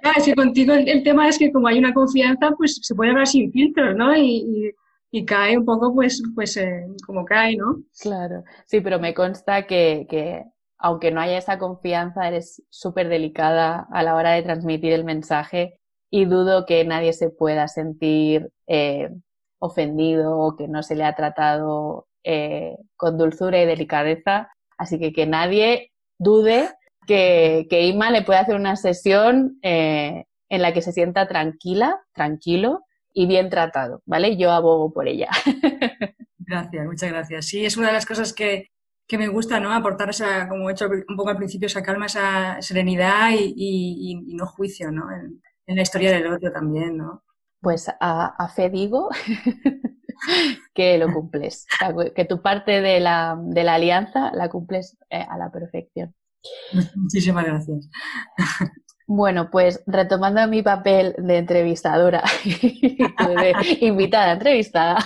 Claro, 0.00 0.18
es 0.18 0.24
que 0.26 0.34
contigo 0.34 0.74
el, 0.74 1.02
tema 1.02 1.28
es 1.28 1.38
que 1.38 1.50
como 1.50 1.66
hay 1.66 1.78
una 1.78 1.94
confianza, 1.94 2.50
pues 2.58 2.78
se 2.82 2.94
puede 2.94 3.10
hablar 3.10 3.26
sin 3.26 3.50
filtros, 3.50 3.96
¿no? 3.96 4.14
Y, 4.14 4.74
y, 5.10 5.24
cae 5.24 5.56
un 5.56 5.64
poco, 5.64 5.94
pues, 5.94 6.22
pues 6.34 6.58
eh, 6.58 6.86
como 7.06 7.24
cae, 7.24 7.56
¿no? 7.56 7.82
Claro, 8.02 8.44
sí, 8.66 8.82
pero 8.82 8.98
me 8.98 9.14
consta 9.14 9.66
que, 9.66 10.06
que 10.10 10.44
aunque 10.84 11.10
no 11.10 11.22
haya 11.22 11.38
esa 11.38 11.58
confianza, 11.58 12.28
eres 12.28 12.62
súper 12.68 13.08
delicada 13.08 13.86
a 13.90 14.02
la 14.02 14.14
hora 14.16 14.32
de 14.32 14.42
transmitir 14.42 14.92
el 14.92 15.02
mensaje 15.02 15.80
y 16.10 16.26
dudo 16.26 16.66
que 16.66 16.84
nadie 16.84 17.14
se 17.14 17.30
pueda 17.30 17.68
sentir 17.68 18.50
eh, 18.66 19.08
ofendido 19.58 20.38
o 20.38 20.56
que 20.56 20.68
no 20.68 20.82
se 20.82 20.94
le 20.94 21.04
ha 21.04 21.14
tratado 21.14 22.06
eh, 22.22 22.76
con 22.96 23.16
dulzura 23.16 23.62
y 23.62 23.64
delicadeza. 23.64 24.50
Así 24.76 24.98
que 24.98 25.14
que 25.14 25.24
nadie 25.24 25.90
dude 26.18 26.68
que, 27.06 27.66
que 27.70 27.86
Ima 27.86 28.10
le 28.10 28.20
puede 28.20 28.40
hacer 28.40 28.54
una 28.54 28.76
sesión 28.76 29.58
eh, 29.62 30.26
en 30.50 30.60
la 30.60 30.74
que 30.74 30.82
se 30.82 30.92
sienta 30.92 31.26
tranquila, 31.26 31.98
tranquilo 32.12 32.82
y 33.14 33.26
bien 33.26 33.48
tratado, 33.48 34.02
¿vale? 34.04 34.36
Yo 34.36 34.50
abogo 34.50 34.92
por 34.92 35.08
ella. 35.08 35.30
Gracias, 36.46 36.84
muchas 36.84 37.10
gracias. 37.10 37.46
Sí, 37.46 37.64
es 37.64 37.78
una 37.78 37.86
de 37.86 37.94
las 37.94 38.04
cosas 38.04 38.34
que, 38.34 38.68
que 39.06 39.18
me 39.18 39.28
gusta, 39.28 39.60
¿no? 39.60 39.72
Aportar 39.72 40.10
esa, 40.10 40.48
como 40.48 40.68
he 40.68 40.72
hecho 40.72 40.88
un 41.08 41.16
poco 41.16 41.30
al 41.30 41.36
principio, 41.36 41.66
esa 41.66 41.82
calma, 41.82 42.06
esa 42.06 42.60
serenidad 42.62 43.30
y, 43.32 43.54
y, 43.56 44.32
y 44.32 44.34
no 44.34 44.46
juicio, 44.46 44.90
¿no? 44.90 45.04
en 45.66 45.76
la 45.76 45.82
historia 45.82 46.12
del 46.12 46.26
otro 46.26 46.52
también, 46.52 46.96
¿no? 46.96 47.22
Pues 47.60 47.90
a, 47.98 48.48
fe 48.54 48.68
digo 48.68 49.08
que 50.74 50.98
lo 50.98 51.12
cumples, 51.12 51.66
que 52.14 52.24
tu 52.26 52.42
parte 52.42 52.82
de 52.82 53.00
la, 53.00 53.38
de 53.40 53.64
la 53.64 53.74
alianza 53.74 54.30
la 54.34 54.50
cumples 54.50 54.98
eh, 55.08 55.24
a 55.26 55.38
la 55.38 55.50
perfección. 55.50 56.14
Muchísimas 56.94 57.46
gracias. 57.46 57.88
Bueno, 59.06 59.50
pues 59.50 59.82
retomando 59.86 60.46
mi 60.48 60.62
papel 60.62 61.14
de 61.18 61.38
entrevistadora 61.38 62.22
y 62.44 62.96
de 62.96 63.54
invitada 63.80 64.32
entrevistada, 64.32 64.98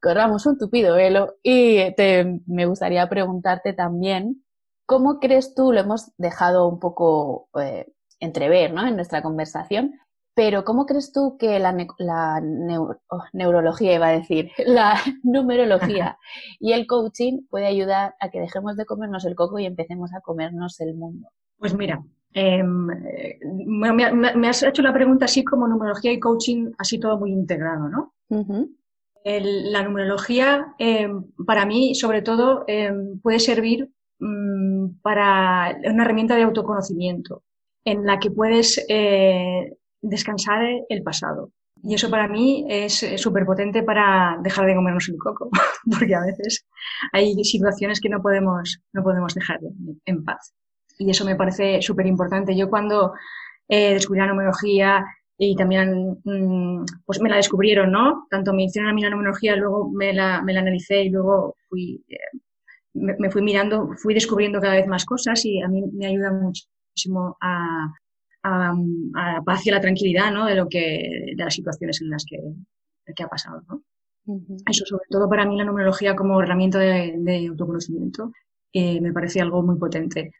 corramos 0.00 0.46
un 0.46 0.58
tupido 0.58 0.96
velo 0.96 1.36
y 1.42 1.94
te, 1.94 2.40
me 2.46 2.66
gustaría 2.66 3.08
preguntarte 3.08 3.72
también, 3.72 4.44
¿cómo 4.86 5.20
crees 5.20 5.54
tú, 5.54 5.72
lo 5.72 5.80
hemos 5.80 6.12
dejado 6.16 6.68
un 6.68 6.80
poco 6.80 7.48
eh, 7.60 7.92
entrever 8.20 8.72
¿no? 8.72 8.86
en 8.86 8.96
nuestra 8.96 9.22
conversación. 9.22 9.94
Pero 10.32 10.64
¿cómo 10.64 10.86
crees 10.86 11.12
tú 11.12 11.36
que 11.38 11.58
la, 11.58 11.72
la 11.98 12.42
oh, 13.08 13.24
neurología, 13.32 13.94
iba 13.94 14.08
a 14.08 14.12
decir, 14.12 14.52
la 14.66 14.94
numerología 15.24 16.18
y 16.60 16.72
el 16.72 16.86
coaching 16.86 17.46
puede 17.50 17.66
ayudar 17.66 18.14
a 18.20 18.30
que 18.30 18.40
dejemos 18.40 18.76
de 18.76 18.86
comernos 18.86 19.24
el 19.24 19.34
coco 19.34 19.58
y 19.58 19.66
empecemos 19.66 20.14
a 20.14 20.20
comernos 20.20 20.80
el 20.80 20.94
mundo? 20.94 21.28
Pues 21.58 21.74
mira, 21.74 22.02
em, 22.32 22.86
me, 22.86 24.48
has 24.48 24.62
hecho 24.62 24.82
la 24.82 24.94
pregunta 24.94 25.24
así 25.24 25.44
como 25.44 25.66
numerología 25.66 26.12
y 26.12 26.20
coaching, 26.20 26.72
así 26.78 26.98
todo 26.98 27.18
muy 27.18 27.32
integrado, 27.32 27.88
¿no? 27.88 28.14
La 29.24 29.82
numerología, 29.82 30.74
em, 30.78 31.24
para 31.46 31.66
mí, 31.66 31.94
sobre 31.94 32.22
todo, 32.22 32.64
em, 32.66 33.20
puede 33.20 33.38
servir 33.38 33.90
mm, 34.18 35.00
para 35.02 35.76
una 35.84 36.04
herramienta 36.04 36.36
de 36.36 36.42
autoconocimiento 36.42 37.42
en 37.84 38.04
la 38.06 38.18
que 38.18 38.30
puedes 38.30 38.84
eh, 38.88 39.76
descansar 40.02 40.62
el 40.88 41.02
pasado. 41.02 41.52
Y 41.82 41.94
eso 41.94 42.10
para 42.10 42.28
mí 42.28 42.66
es 42.68 43.06
súper 43.16 43.46
potente 43.46 43.82
para 43.82 44.38
dejar 44.42 44.66
de 44.66 44.74
comernos 44.74 45.08
el 45.08 45.16
coco, 45.16 45.48
porque 45.98 46.14
a 46.14 46.20
veces 46.20 46.66
hay 47.12 47.42
situaciones 47.44 48.00
que 48.00 48.10
no 48.10 48.20
podemos, 48.20 48.80
no 48.92 49.02
podemos 49.02 49.34
dejar 49.34 49.60
en 50.04 50.24
paz. 50.24 50.54
Y 50.98 51.10
eso 51.10 51.24
me 51.24 51.36
parece 51.36 51.80
súper 51.80 52.06
importante. 52.06 52.54
Yo 52.54 52.68
cuando 52.68 53.14
eh, 53.68 53.94
descubrí 53.94 54.20
la 54.20 54.26
numerología 54.26 55.04
y 55.42 55.56
también 55.56 56.20
mm, 56.22 56.84
pues 57.06 57.18
me 57.22 57.30
la 57.30 57.36
descubrieron, 57.36 57.90
¿no? 57.90 58.26
Tanto 58.28 58.52
me 58.52 58.64
hicieron 58.64 58.90
a 58.90 58.92
mí 58.92 59.00
la 59.00 59.08
numerología, 59.08 59.56
luego 59.56 59.90
me 59.90 60.12
la, 60.12 60.42
me 60.42 60.52
la 60.52 60.60
analicé 60.60 61.04
y 61.04 61.08
luego 61.08 61.56
fui, 61.66 62.04
eh, 62.08 62.38
me, 62.92 63.16
me, 63.18 63.30
fui 63.30 63.40
mirando, 63.40 63.88
fui 63.96 64.12
descubriendo 64.12 64.60
cada 64.60 64.74
vez 64.74 64.86
más 64.86 65.06
cosas 65.06 65.42
y 65.46 65.62
a 65.62 65.68
mí 65.68 65.82
me 65.94 66.06
ayuda 66.06 66.30
mucho 66.30 66.64
a, 67.40 67.90
la 68.42 69.42
paz 69.42 69.66
y 69.66 69.70
a 69.70 69.76
la 69.76 69.80
tranquilidad, 69.80 70.30
¿no? 70.30 70.44
De 70.44 70.54
lo 70.54 70.68
que, 70.68 71.32
de 71.34 71.42
las 71.42 71.54
situaciones 71.54 72.02
en 72.02 72.10
las 72.10 72.26
que, 72.26 72.38
que 73.14 73.22
ha 73.22 73.28
pasado, 73.28 73.62
¿no? 73.66 73.82
Eso, 74.70 74.84
sobre 74.84 75.04
todo 75.08 75.26
para 75.26 75.46
mí, 75.46 75.56
la 75.56 75.64
numerología 75.64 76.14
como 76.14 76.42
herramienta 76.42 76.78
de, 76.78 77.46
autoconocimiento, 77.48 78.32
eh, 78.74 79.00
me 79.00 79.14
parece 79.14 79.40
algo 79.40 79.62
muy 79.62 79.78
potente. 79.78 80.32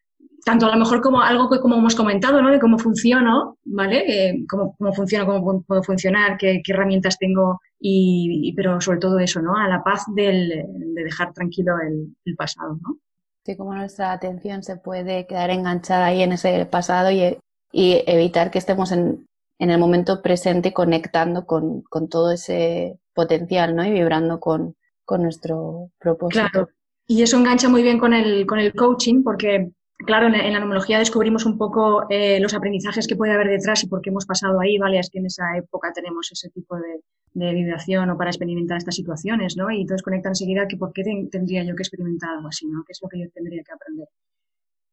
Tanto 0.44 0.66
a 0.66 0.70
lo 0.70 0.79
mejor 0.79 1.00
como 1.00 1.20
algo 1.20 1.50
que, 1.50 1.61
como 1.61 1.76
hemos 1.76 1.94
comentado, 1.94 2.40
¿no? 2.40 2.50
De 2.50 2.59
cómo 2.59 2.79
funciona, 2.79 3.44
¿vale? 3.64 4.05
Eh, 4.07 4.44
cómo, 4.48 4.74
cómo, 4.79 4.92
funciona, 4.92 5.26
cómo 5.26 5.62
puedo 5.62 5.83
funcionar, 5.83 6.38
qué, 6.38 6.62
qué 6.64 6.72
herramientas 6.72 7.18
tengo, 7.18 7.61
y, 7.79 8.53
pero 8.57 8.81
sobre 8.81 8.98
todo 8.98 9.18
eso, 9.18 9.42
¿no? 9.42 9.57
A 9.57 9.68
la 9.68 9.83
paz 9.83 10.05
del, 10.14 10.48
de 10.48 11.05
dejar 11.05 11.33
tranquilo 11.33 11.74
el, 11.81 12.14
el 12.24 12.37
pasado, 12.37 12.79
¿no? 12.83 12.98
Sí, 13.44 13.57
como 13.57 13.74
nuestra 13.74 14.12
atención 14.12 14.62
se 14.62 14.76
puede 14.76 15.26
quedar 15.26 15.50
enganchada 15.50 16.07
ahí 16.07 16.22
en 16.22 16.33
ese 16.33 16.66
pasado 16.66 17.11
y, 17.11 17.38
y 17.72 18.03
evitar 18.07 18.50
que 18.50 18.59
estemos 18.59 18.92
en, 18.92 19.26
en, 19.59 19.70
el 19.70 19.79
momento 19.79 20.20
presente 20.20 20.72
conectando 20.74 21.46
con, 21.46 21.81
con, 21.83 22.09
todo 22.09 22.33
ese 22.33 22.98
potencial, 23.14 23.74
¿no? 23.74 23.85
Y 23.85 23.92
vibrando 23.92 24.40
con, 24.40 24.76
con 25.05 25.22
nuestro 25.22 25.90
propósito. 25.98 26.48
Claro. 26.50 26.68
Y 27.07 27.22
eso 27.22 27.38
engancha 27.38 27.68
muy 27.68 27.83
bien 27.83 27.98
con 27.98 28.12
el, 28.12 28.46
con 28.46 28.59
el 28.59 28.74
coaching 28.74 29.22
porque 29.24 29.72
claro, 30.06 30.26
en, 30.26 30.52
la 30.52 30.60
numerología 30.60 30.98
descubrimos 30.98 31.46
un 31.46 31.58
poco 31.58 32.06
eh, 32.08 32.40
los 32.40 32.54
aprendizajes 32.54 33.06
que 33.06 33.16
puede 33.16 33.32
haber 33.32 33.48
detrás 33.48 33.82
y 33.84 33.88
por 33.88 34.00
qué 34.00 34.10
hemos 34.10 34.26
pasado 34.26 34.60
ahí, 34.60 34.78
¿vale? 34.78 34.98
Es 34.98 35.10
que 35.10 35.18
en 35.18 35.26
esa 35.26 35.56
época 35.56 35.92
tenemos 35.92 36.30
ese 36.32 36.50
tipo 36.50 36.76
de, 36.76 37.00
vibración 37.32 38.10
o 38.10 38.18
para 38.18 38.30
experimentar 38.30 38.78
estas 38.78 38.96
situaciones, 38.96 39.56
¿no? 39.56 39.70
Y 39.70 39.82
entonces 39.82 40.02
conecta 40.02 40.30
enseguida 40.30 40.66
que 40.66 40.76
por 40.76 40.92
qué 40.92 41.04
tendría 41.30 41.62
yo 41.62 41.76
que 41.76 41.82
experimentar 41.82 42.30
algo 42.30 42.48
así, 42.48 42.66
¿no? 42.66 42.82
¿Qué 42.84 42.92
es 42.92 43.00
lo 43.02 43.08
que 43.08 43.20
yo 43.20 43.30
tendría 43.32 43.62
que 43.62 43.72
aprender? 43.72 44.08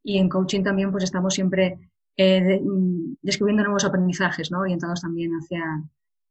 Y 0.03 0.19
en 0.19 0.29
coaching 0.29 0.63
también 0.63 0.91
pues 0.91 1.03
estamos 1.03 1.33
siempre 1.33 1.79
eh, 2.15 2.59
mm, 2.63 3.15
descubriendo 3.21 3.63
nuevos 3.63 3.85
aprendizajes, 3.85 4.51
¿no? 4.51 4.59
Orientados 4.59 5.01
también 5.01 5.31
hacia, 5.33 5.63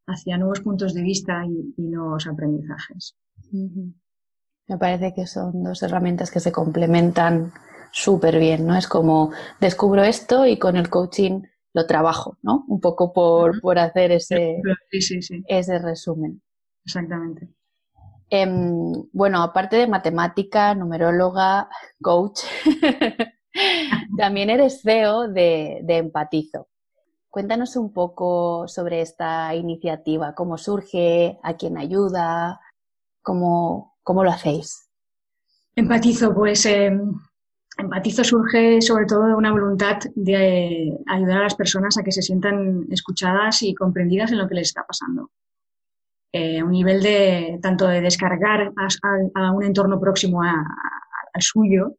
hacia 0.06 0.38
nuevos 0.38 0.60
puntos 0.60 0.94
de 0.94 1.02
vista 1.02 1.44
y, 1.44 1.82
nuevos 1.82 2.26
aprendizajes. 2.26 3.16
Me 3.52 4.78
parece 4.78 5.14
que 5.14 5.26
son 5.26 5.62
dos 5.62 5.82
herramientas 5.82 6.30
que 6.30 6.40
se 6.40 6.52
complementan 6.52 7.52
súper 7.96 8.38
bien, 8.38 8.66
¿no? 8.66 8.76
Es 8.76 8.87
como 8.87 9.32
descubro 9.59 10.04
esto 10.04 10.46
y 10.46 10.59
con 10.59 10.76
el 10.76 10.90
coaching 10.90 11.42
lo 11.72 11.87
trabajo, 11.87 12.37
¿no? 12.42 12.64
Un 12.68 12.78
poco 12.78 13.12
por, 13.14 13.59
por 13.62 13.78
hacer 13.78 14.12
ese, 14.12 14.61
ese 15.48 15.78
resumen. 15.78 16.42
Exactamente. 16.85 17.48
Em, 18.28 18.92
bueno, 19.12 19.42
aparte 19.42 19.76
de 19.76 19.87
matemática, 19.87 20.74
numeróloga, 20.74 21.70
coach, 22.02 22.40
también 24.18 24.50
eres 24.50 24.82
CEO 24.82 25.28
de, 25.28 25.80
de, 25.82 25.96
Empatizo. 25.96 26.68
Cuéntanos 27.30 27.76
un 27.76 27.94
poco 27.94 28.68
sobre 28.68 29.00
esta 29.00 29.54
iniciativa, 29.54 30.35
cómo 30.35 30.59
surge, 30.59 31.38
a 31.42 31.54
quién 31.54 31.78
ayuda, 31.78 32.61
cómo, 33.22 33.96
cómo 34.02 34.22
lo 34.22 34.30
hacéis. 34.30 34.90
Empatizo, 35.74 36.35
pues 36.35 36.64
em, 36.66 37.12
Empatizo 37.78 38.24
surge 38.24 38.80
sobre 38.80 39.04
todo 39.04 39.26
de 39.26 39.34
una 39.34 39.52
voluntad 39.52 39.98
de 40.14 40.98
ayudar 41.06 41.38
a 41.38 41.42
las 41.42 41.54
personas 41.54 41.98
a 41.98 42.02
que 42.02 42.12
se 42.12 42.22
sientan 42.22 42.86
escuchadas 42.90 43.62
y 43.62 43.74
comprendidas 43.74 44.32
en 44.32 44.38
lo 44.38 44.48
que 44.48 44.54
les 44.54 44.68
está 44.68 44.84
pasando. 44.86 45.30
Eh, 46.32 46.62
un 46.62 46.70
nivel 46.70 47.02
de 47.02 47.58
tanto 47.62 47.86
de 47.86 48.00
descargar 48.00 48.72
a, 49.34 49.52
un 49.52 49.62
entorno 49.62 50.00
próximo 50.00 50.42
al 50.42 51.42
suyo, 51.42 51.96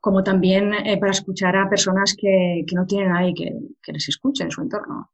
como 0.00 0.22
también 0.22 0.74
eh, 0.74 0.98
para 0.98 1.12
escuchar 1.12 1.56
a 1.56 1.68
personas 1.68 2.14
que, 2.16 2.64
no 2.72 2.86
tienen 2.86 3.12
nadie 3.12 3.34
que, 3.34 3.92
les 3.92 4.08
escuche 4.08 4.44
en 4.44 4.50
su 4.50 4.62
entorno 4.62 5.10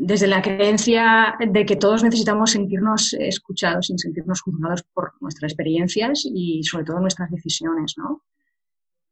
desde 0.00 0.26
la 0.26 0.42
creencia 0.42 1.36
de 1.38 1.64
que 1.64 1.76
todos 1.76 2.02
necesitamos 2.04 2.50
sentirnos 2.50 3.14
escuchados 3.14 3.86
sin 3.86 3.98
sentirnos 3.98 4.42
juzgados 4.42 4.82
por 4.82 5.12
nuestras 5.20 5.52
experiencias 5.52 6.22
y 6.24 6.62
sobre 6.64 6.84
todo 6.84 7.00
nuestras 7.00 7.30
decisiones, 7.30 7.94
¿no? 7.96 8.22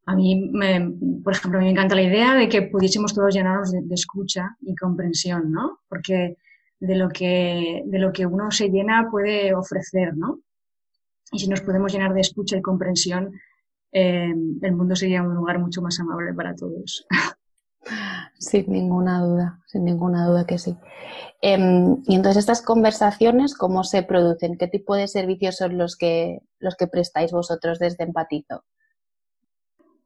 A 0.07 0.15
mí, 0.15 0.51
me, 0.53 0.93
por 1.23 1.33
ejemplo, 1.33 1.61
me 1.61 1.71
encanta 1.71 1.95
la 1.95 2.03
idea 2.03 2.35
de 2.35 2.49
que 2.49 2.63
pudiésemos 2.63 3.15
todos 3.15 3.35
llenarnos 3.35 3.73
de, 3.73 3.83
escucha 3.95 4.57
y 4.61 4.75
comprensión, 4.75 5.51
¿no? 5.51 5.81
Porque 5.89 6.37
de 6.79 6.95
lo, 6.97 7.09
que, 7.09 7.83
de 7.87 7.99
lo 7.99 8.13
que 8.13 8.27
uno 8.27 8.51
se 8.51 8.69
llena 8.69 9.09
puede 9.11 9.55
ofrecer, 9.55 10.15
¿no? 10.15 10.41
Y 11.33 11.39
si 11.39 11.49
nos 11.49 11.63
podemos 11.63 11.91
llenar 11.91 12.13
de 12.13 12.21
escucha 12.21 12.59
y 12.59 12.63
comprensión, 12.63 13.33
eh, 13.93 14.35
el 14.61 14.73
mundo 14.73 14.95
sería 14.95 15.23
un 15.23 15.35
lugar 15.35 15.59
mucho 15.59 15.81
más 15.81 15.99
amable 15.99 16.35
para 16.35 16.55
todos. 16.55 17.07
Sin 18.39 18.71
ninguna 18.71 19.21
duda, 19.23 19.61
sin 19.67 19.85
ninguna 19.85 20.27
duda 20.27 20.47
que 20.47 20.59
sí. 20.59 20.77
Em, 21.41 22.03
y 22.07 22.15
entonces 22.15 22.41
estas 22.41 22.63
conversaciones, 22.63 23.55
¿cómo 23.55 23.85
se 23.85 24.03
producen? 24.03 24.57
¿Qué 24.57 24.69
tipo 24.69 24.95
de 24.95 25.09
servicios 25.09 25.57
son 25.57 25.77
los 25.77 25.97
que, 25.97 26.41
los 26.59 26.77
que 26.77 26.87
prestáis 26.87 27.33
vosotros 27.33 27.79
desde 27.79 28.05
Empatizo? 28.05 28.65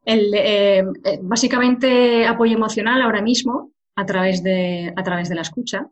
El, 0.04 0.32
eh, 0.34 0.84
eh, 1.04 1.18
básicamente 1.22 2.26
apoyo 2.26 2.56
emocional 2.56 3.02
ahora 3.02 3.22
mismo 3.22 3.72
a 3.94 4.06
través 4.06 4.42
de, 4.42 4.92
a 4.96 5.02
través 5.02 5.28
de 5.28 5.34
la 5.34 5.42
escucha. 5.42 5.88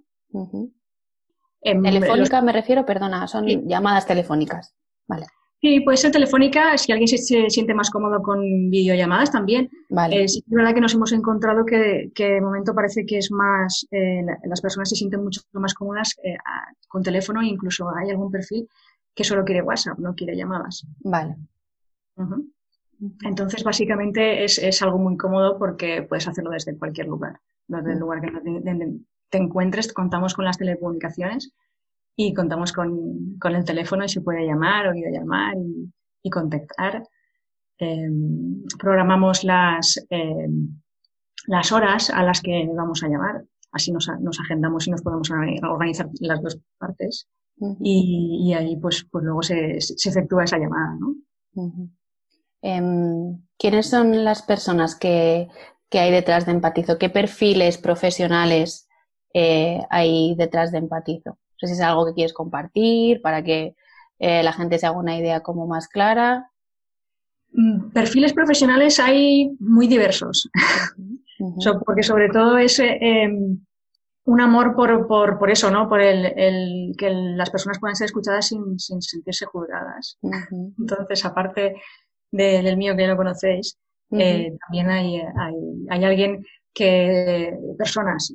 Em, 1.61 1.83
Telefónica 1.83 2.41
me 2.43 2.53
refiero, 2.53 2.87
perdona, 2.87 3.27
son 3.27 3.47
llamadas 3.69 4.07
telefónicas. 4.07 4.75
Vale. 5.07 5.27
Sí, 5.67 5.81
puede 5.81 5.97
ser 5.97 6.13
telefónica, 6.13 6.79
si 6.79 6.93
alguien 6.93 7.09
se, 7.09 7.19
siente 7.51 7.75
más 7.75 7.91
cómodo 7.91 8.23
con 8.23 8.71
videollamadas 8.71 9.33
también. 9.33 9.69
Vale. 9.91 10.21
Eh, 10.21 10.23
es 10.23 10.41
verdad 10.47 10.73
que 10.73 10.81
nos 10.81 10.95
hemos 10.95 11.11
encontrado 11.11 11.67
que, 11.67 12.09
de 12.17 12.41
momento 12.41 12.73
parece 12.73 13.05
que 13.05 13.19
es 13.19 13.33
más, 13.33 13.85
eh, 13.91 14.25
las 14.45 14.61
personas 14.61 14.89
se 14.89 14.95
sienten 14.95 15.25
mucho 15.25 15.41
más 15.55 15.75
cómodas 15.75 16.15
eh, 16.23 16.37
con 16.87 17.03
teléfono 17.03 17.41
e 17.41 17.47
incluso 17.47 17.91
hay 17.97 18.11
algún 18.11 18.31
perfil 18.31 18.69
que 19.13 19.25
solo 19.25 19.45
quiere 19.45 19.63
WhatsApp, 19.63 19.99
no 19.99 20.15
quiere 20.15 20.37
llamadas. 20.37 20.87
Vale. 21.01 21.35
Entonces, 23.25 23.65
básicamente 23.65 24.45
es, 24.45 24.83
algo 24.83 24.99
muy 24.99 25.17
cómodo 25.17 25.59
porque 25.59 26.03
puedes 26.03 26.29
hacerlo 26.29 26.53
desde 26.53 26.79
cualquier 26.79 27.09
lugar. 27.09 27.41
Desde 27.67 27.95
el 27.95 27.99
lugar 27.99 28.21
que 28.21 28.31
te 29.31 29.39
encuentres, 29.39 29.93
contamos 29.93 30.35
con 30.35 30.45
las 30.45 30.59
telecomunicaciones 30.59 31.53
y 32.17 32.33
contamos 32.33 32.73
con, 32.73 33.39
con, 33.39 33.55
el 33.55 33.65
teléfono 33.65 34.05
y 34.05 34.09
se 34.09 34.23
puede 34.23 34.47
llamar 34.47 34.89
o 34.89 34.93
videollamar 34.95 35.55
y, 35.59 35.93
y 36.23 36.31
contactar. 36.31 37.07
Em, 37.79 38.65
programamos 38.79 39.45
las, 39.45 40.03
em, 40.09 40.81
las 41.47 41.73
horas 41.73 42.09
a 42.11 42.23
las 42.23 42.41
que 42.41 42.67
vamos 42.75 43.03
a 43.03 43.09
llamar. 43.09 43.45
Así 43.71 43.93
nos, 43.93 44.09
nos 44.21 44.41
agendamos 44.41 44.87
y 44.87 44.91
nos 44.91 45.03
podemos 45.03 45.31
organizar 45.31 46.09
las 46.21 46.43
dos 46.43 46.59
partes. 46.79 47.29
y, 47.81 48.49
y, 48.49 48.55
ahí 48.55 48.77
pues, 48.77 49.07
pues 49.11 49.25
luego 49.25 49.43
se, 49.43 49.81
se 49.81 50.09
efectúa 50.11 50.45
esa 50.45 50.59
llamada, 50.59 50.97
¿no? 51.01 51.15
Em, 52.63 53.41
¿Quiénes 53.59 53.89
son 53.89 54.25
las 54.25 54.43
personas 54.43 54.95
que, 54.95 55.49
que, 55.89 55.99
hay 55.99 56.11
detrás 56.11 56.45
de 56.47 56.53
Empatizo? 56.53 56.99
¿Qué 56.99 57.09
perfiles 57.09 57.79
profesionales 57.79 58.89
eh, 59.33 59.81
hay 59.91 60.35
detrás 60.37 60.73
de 60.73 60.79
Empatizo? 60.79 61.39
No 61.61 61.69
sé 61.69 61.75
si 61.75 61.81
es 61.81 61.87
algo 61.87 62.07
que 62.07 62.15
quieres 62.15 62.33
compartir 62.33 63.21
para 63.23 63.43
que 63.43 63.75
eh, 64.19 64.43
la 64.43 64.53
gente 64.53 64.79
se 64.79 64.87
haga 64.87 64.99
una 64.99 65.19
idea 65.19 65.41
como 65.41 65.67
más 65.67 65.89
clara. 65.89 66.51
Mm, 67.53 67.91
perfiles 67.91 68.33
profesionales 68.33 68.99
hay 69.01 69.51
muy 69.59 69.87
diversos, 69.87 70.49
porque 71.87 72.03
sobre 72.03 72.29
todo 72.29 72.59
es 72.59 72.79
em, 72.81 73.59
un 74.25 74.41
amor 74.41 74.75
por, 74.75 75.07
por, 75.07 75.51
eso, 75.51 75.71
¿no? 75.71 75.89
Por 75.89 76.01
el, 76.01 76.95
que 76.99 77.11
las 77.11 77.51
personas 77.51 77.79
puedan 77.79 77.97
ser 77.97 78.07
escuchadas 78.07 78.49
sin, 78.49 78.79
sentirse 78.79 79.47
juzgadas. 79.47 80.19
Entonces, 80.79 81.25
aparte 81.25 81.77
del 82.31 82.77
mío 82.77 82.97
que 82.97 83.07
lo 83.07 83.17
conocéis, 83.17 83.79
eh, 84.11 84.57
también 84.67 84.91
hay, 84.91 85.17
hay, 85.17 85.55
hay, 85.91 86.05
alguien 86.05 86.45
que 86.77 87.57
personas, 87.79 88.35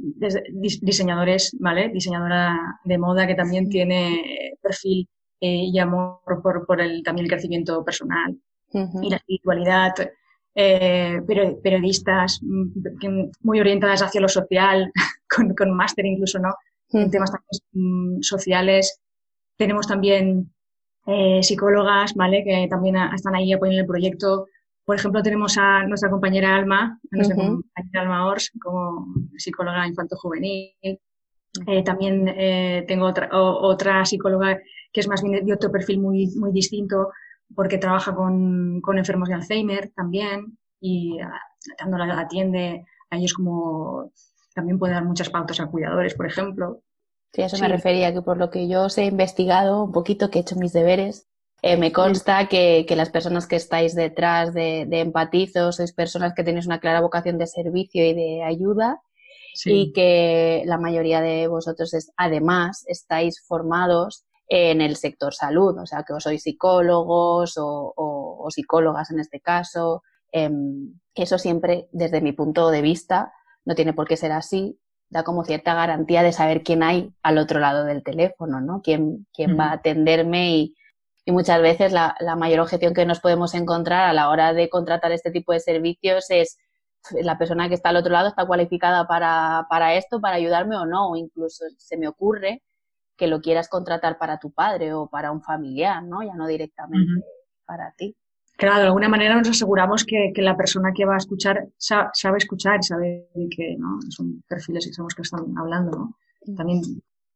diseñadores, 0.82 1.56
¿vale? 1.60 1.90
Diseñadora 1.90 2.58
de 2.84 2.98
moda 2.98 3.28
que 3.28 3.36
también 3.36 3.70
tiene 3.70 4.58
perfil 4.60 5.08
eh, 5.40 5.66
y 5.72 5.78
amor 5.78 6.22
por, 6.42 6.66
por 6.66 6.82
el, 6.82 7.04
también 7.04 7.26
el 7.26 7.32
crecimiento 7.32 7.86
personal 7.86 8.36
y 8.74 9.10
la 9.10 9.18
espiritualidad, 9.18 9.94
eh, 10.56 11.22
periodistas 11.62 12.40
mm, 12.42 13.30
muy 13.42 13.60
orientadas 13.60 14.02
hacia 14.02 14.22
lo 14.22 14.28
social, 14.28 14.92
con, 15.30 15.54
con 15.54 15.76
máster 15.76 16.08
incluso, 16.08 16.40
¿no? 16.40 16.56
En 16.94 17.12
temas 17.12 17.32
también 17.32 18.18
mm, 18.18 18.22
sociales. 18.22 19.00
Tenemos 19.56 19.86
también 19.86 20.52
eh, 21.06 21.44
psicólogas, 21.44 22.16
¿vale? 22.16 22.44
Que 22.44 22.68
también 22.68 22.96
están 23.14 23.36
ahí 23.36 23.54
apoyando 23.54 23.82
el 23.82 23.88
proyecto 23.88 24.48
por 24.86 24.96
ejemplo, 24.96 25.22
tenemos 25.22 25.58
a 25.58 25.86
nuestra 25.86 26.10
compañera 26.10 26.56
Alma, 26.56 27.00
a 27.12 27.16
nuestra 27.16 27.36
compañera 27.36 28.02
Alma 28.02 28.28
Ors, 28.28 28.52
como 28.62 29.08
psicóloga 29.38 29.88
infanto-juvenil. 29.88 30.76
Eh, 31.68 31.84
también 31.84 32.28
eh, 32.30 32.86
tengo 32.88 33.06
otra, 33.06 33.30
otra 33.32 34.06
psicóloga 34.06 34.58
que 34.92 35.00
es 35.02 35.08
más 35.08 35.22
bien 35.22 35.46
de 35.46 35.54
otro 35.54 35.72
perfil 35.72 36.00
muy, 36.00 36.28
muy 36.36 36.52
distinto, 36.52 37.12
porque 37.54 37.78
trabaja 37.78 38.16
con, 38.16 38.82
con 38.82 38.98
enfermos 38.98 39.30
de 39.30 39.36
Alzheimer 39.36 39.90
también 39.96 40.58
y 40.80 41.20
ah, 41.20 41.40
atiende 42.18 42.86
ahí 43.12 43.26
es 43.26 43.34
como 43.34 44.12
también 44.56 44.80
puede 44.80 44.94
dar 44.94 45.06
muchas 45.06 45.30
pautas 45.30 45.60
a 45.60 45.68
cuidadores, 45.68 46.16
por 46.16 46.26
ejemplo. 46.26 46.82
Sí, 47.34 47.42
a 47.42 47.46
eso 47.46 47.58
me 47.60 47.70
refería, 47.70 48.14
que 48.14 48.22
por 48.22 48.38
lo 48.38 48.50
que 48.50 48.68
yo 48.68 48.84
os 48.84 48.98
he 48.98 49.06
investigado 49.06 49.84
un 49.84 49.92
poquito, 49.92 50.30
que 50.30 50.40
he 50.40 50.42
hecho 50.42 50.58
mis 50.58 50.74
deberes, 50.74 51.28
eh, 51.62 51.78
me 51.78 51.92
consta 51.92 52.48
que, 52.48 52.86
que, 52.88 52.96
las 52.96 53.10
personas 53.10 53.46
que 53.46 53.56
estáis 53.56 53.94
detrás 53.94 54.54
de, 54.54 54.86
de, 54.88 55.00
Empatizo 55.00 55.72
sois 55.72 55.94
personas 55.94 56.34
que 56.34 56.44
tenéis 56.44 56.66
una 56.66 56.80
clara 56.80 57.02
vocación 57.02 57.38
de 57.38 57.46
servicio 57.46 58.04
y 58.04 58.14
de 58.14 58.44
ayuda 58.44 59.02
y 59.66 59.92
que 59.92 60.64
la 60.66 60.78
mayoría 60.78 61.22
de 61.22 61.48
vosotros 61.48 61.94
es, 61.94 62.12
además 62.18 62.84
estáis 62.88 63.44
formados 63.46 64.26
en 64.48 64.82
el 64.82 64.96
sector 64.96 65.34
salud, 65.34 65.78
o 65.78 65.86
sea, 65.86 66.04
que 66.04 66.14
os 66.14 66.24
sois 66.24 66.42
psicólogos 66.42 67.58
o, 67.58 67.94
o, 67.96 68.46
o 68.46 68.52
psicólogas 68.52 69.12
en 69.12 69.20
este 69.20 69.40
caso. 69.40 70.04
Eh, 70.32 70.50
eso 71.16 71.38
siempre, 71.38 71.90
desde 71.92 72.22
mi 72.22 72.32
punto 72.32 72.72
de 72.72 72.82
vista, 72.82 73.34
no 73.66 73.76
tiene 73.76 73.94
por 73.94 74.08
qué 74.08 74.18
ser 74.18 74.32
así, 74.32 74.80
da 75.10 75.24
como 75.24 75.44
cierta 75.44 75.76
garantía 75.76 76.24
de 76.24 76.32
saber 76.32 76.64
quién 76.64 76.84
hay 76.84 77.14
al 77.22 77.38
otro 77.38 77.60
lado 77.60 77.84
del 77.84 78.04
teléfono, 78.04 78.62
¿no? 78.62 78.82
Quién, 78.82 79.28
quién 79.34 79.60
va 79.60 79.66
a 79.66 79.74
atenderme 79.74 80.56
y, 80.56 80.76
y 81.26 81.32
muchas 81.32 81.62
veces 81.62 81.92
la, 81.92 82.16
la, 82.20 82.36
mayor 82.36 82.62
objeción 82.62 82.94
que 82.94 83.06
nos 83.06 83.20
podemos 83.20 83.54
encontrar 83.54 84.10
a 84.10 84.14
la 84.14 84.30
hora 84.30 84.54
de 84.54 84.70
contratar 84.70 85.12
este 85.12 85.32
tipo 85.32 85.54
de 85.54 85.60
servicios 85.60 86.26
es 86.30 86.58
la 87.22 87.38
persona 87.38 87.68
que 87.68 87.76
está 87.76 87.90
al 87.90 87.98
otro 87.98 88.12
lado 88.12 88.28
está 88.28 88.46
cualificada 88.46 89.08
para, 89.08 89.66
para 89.70 89.96
esto, 89.96 90.20
para 90.20 90.36
ayudarme 90.36 90.78
o 90.78 90.86
no, 90.86 91.12
o 91.12 91.16
incluso 91.16 91.66
se 91.78 91.98
me 91.98 92.08
ocurre 92.08 92.64
que 93.18 93.28
lo 93.28 93.42
quieras 93.42 93.70
contratar 93.70 94.18
para 94.18 94.40
tu 94.40 94.52
padre 94.52 94.94
o 94.94 95.08
para 95.08 95.32
un 95.32 95.42
familiar, 95.42 96.04
¿no? 96.04 96.24
Ya 96.24 96.34
no 96.34 96.48
directamente 96.48 97.14
uh 97.14 97.18
-huh. 97.18 97.66
para 97.66 97.92
ti. 97.94 98.16
Claro, 98.58 98.80
de 98.80 98.86
alguna 98.88 99.10
manera 99.10 99.36
nos 99.36 99.50
aseguramos 99.50 100.06
que, 100.06 100.32
que 100.36 100.42
la 100.42 100.56
persona 100.56 100.92
que 100.96 101.06
va 101.06 101.16
a 101.16 101.18
escuchar 101.18 101.68
sabe, 101.78 102.10
sabe 102.14 102.38
escuchar 102.38 102.80
y 102.80 102.84
sabe 102.84 103.28
que 103.56 103.76
¿no? 103.78 104.00
son 104.10 104.44
perfiles 104.48 104.86
que 104.86 104.94
sabemos 104.94 105.16
que 105.16 105.24
están 105.24 105.58
hablando, 105.58 105.92
¿no? 105.92 106.56
También 106.56 106.82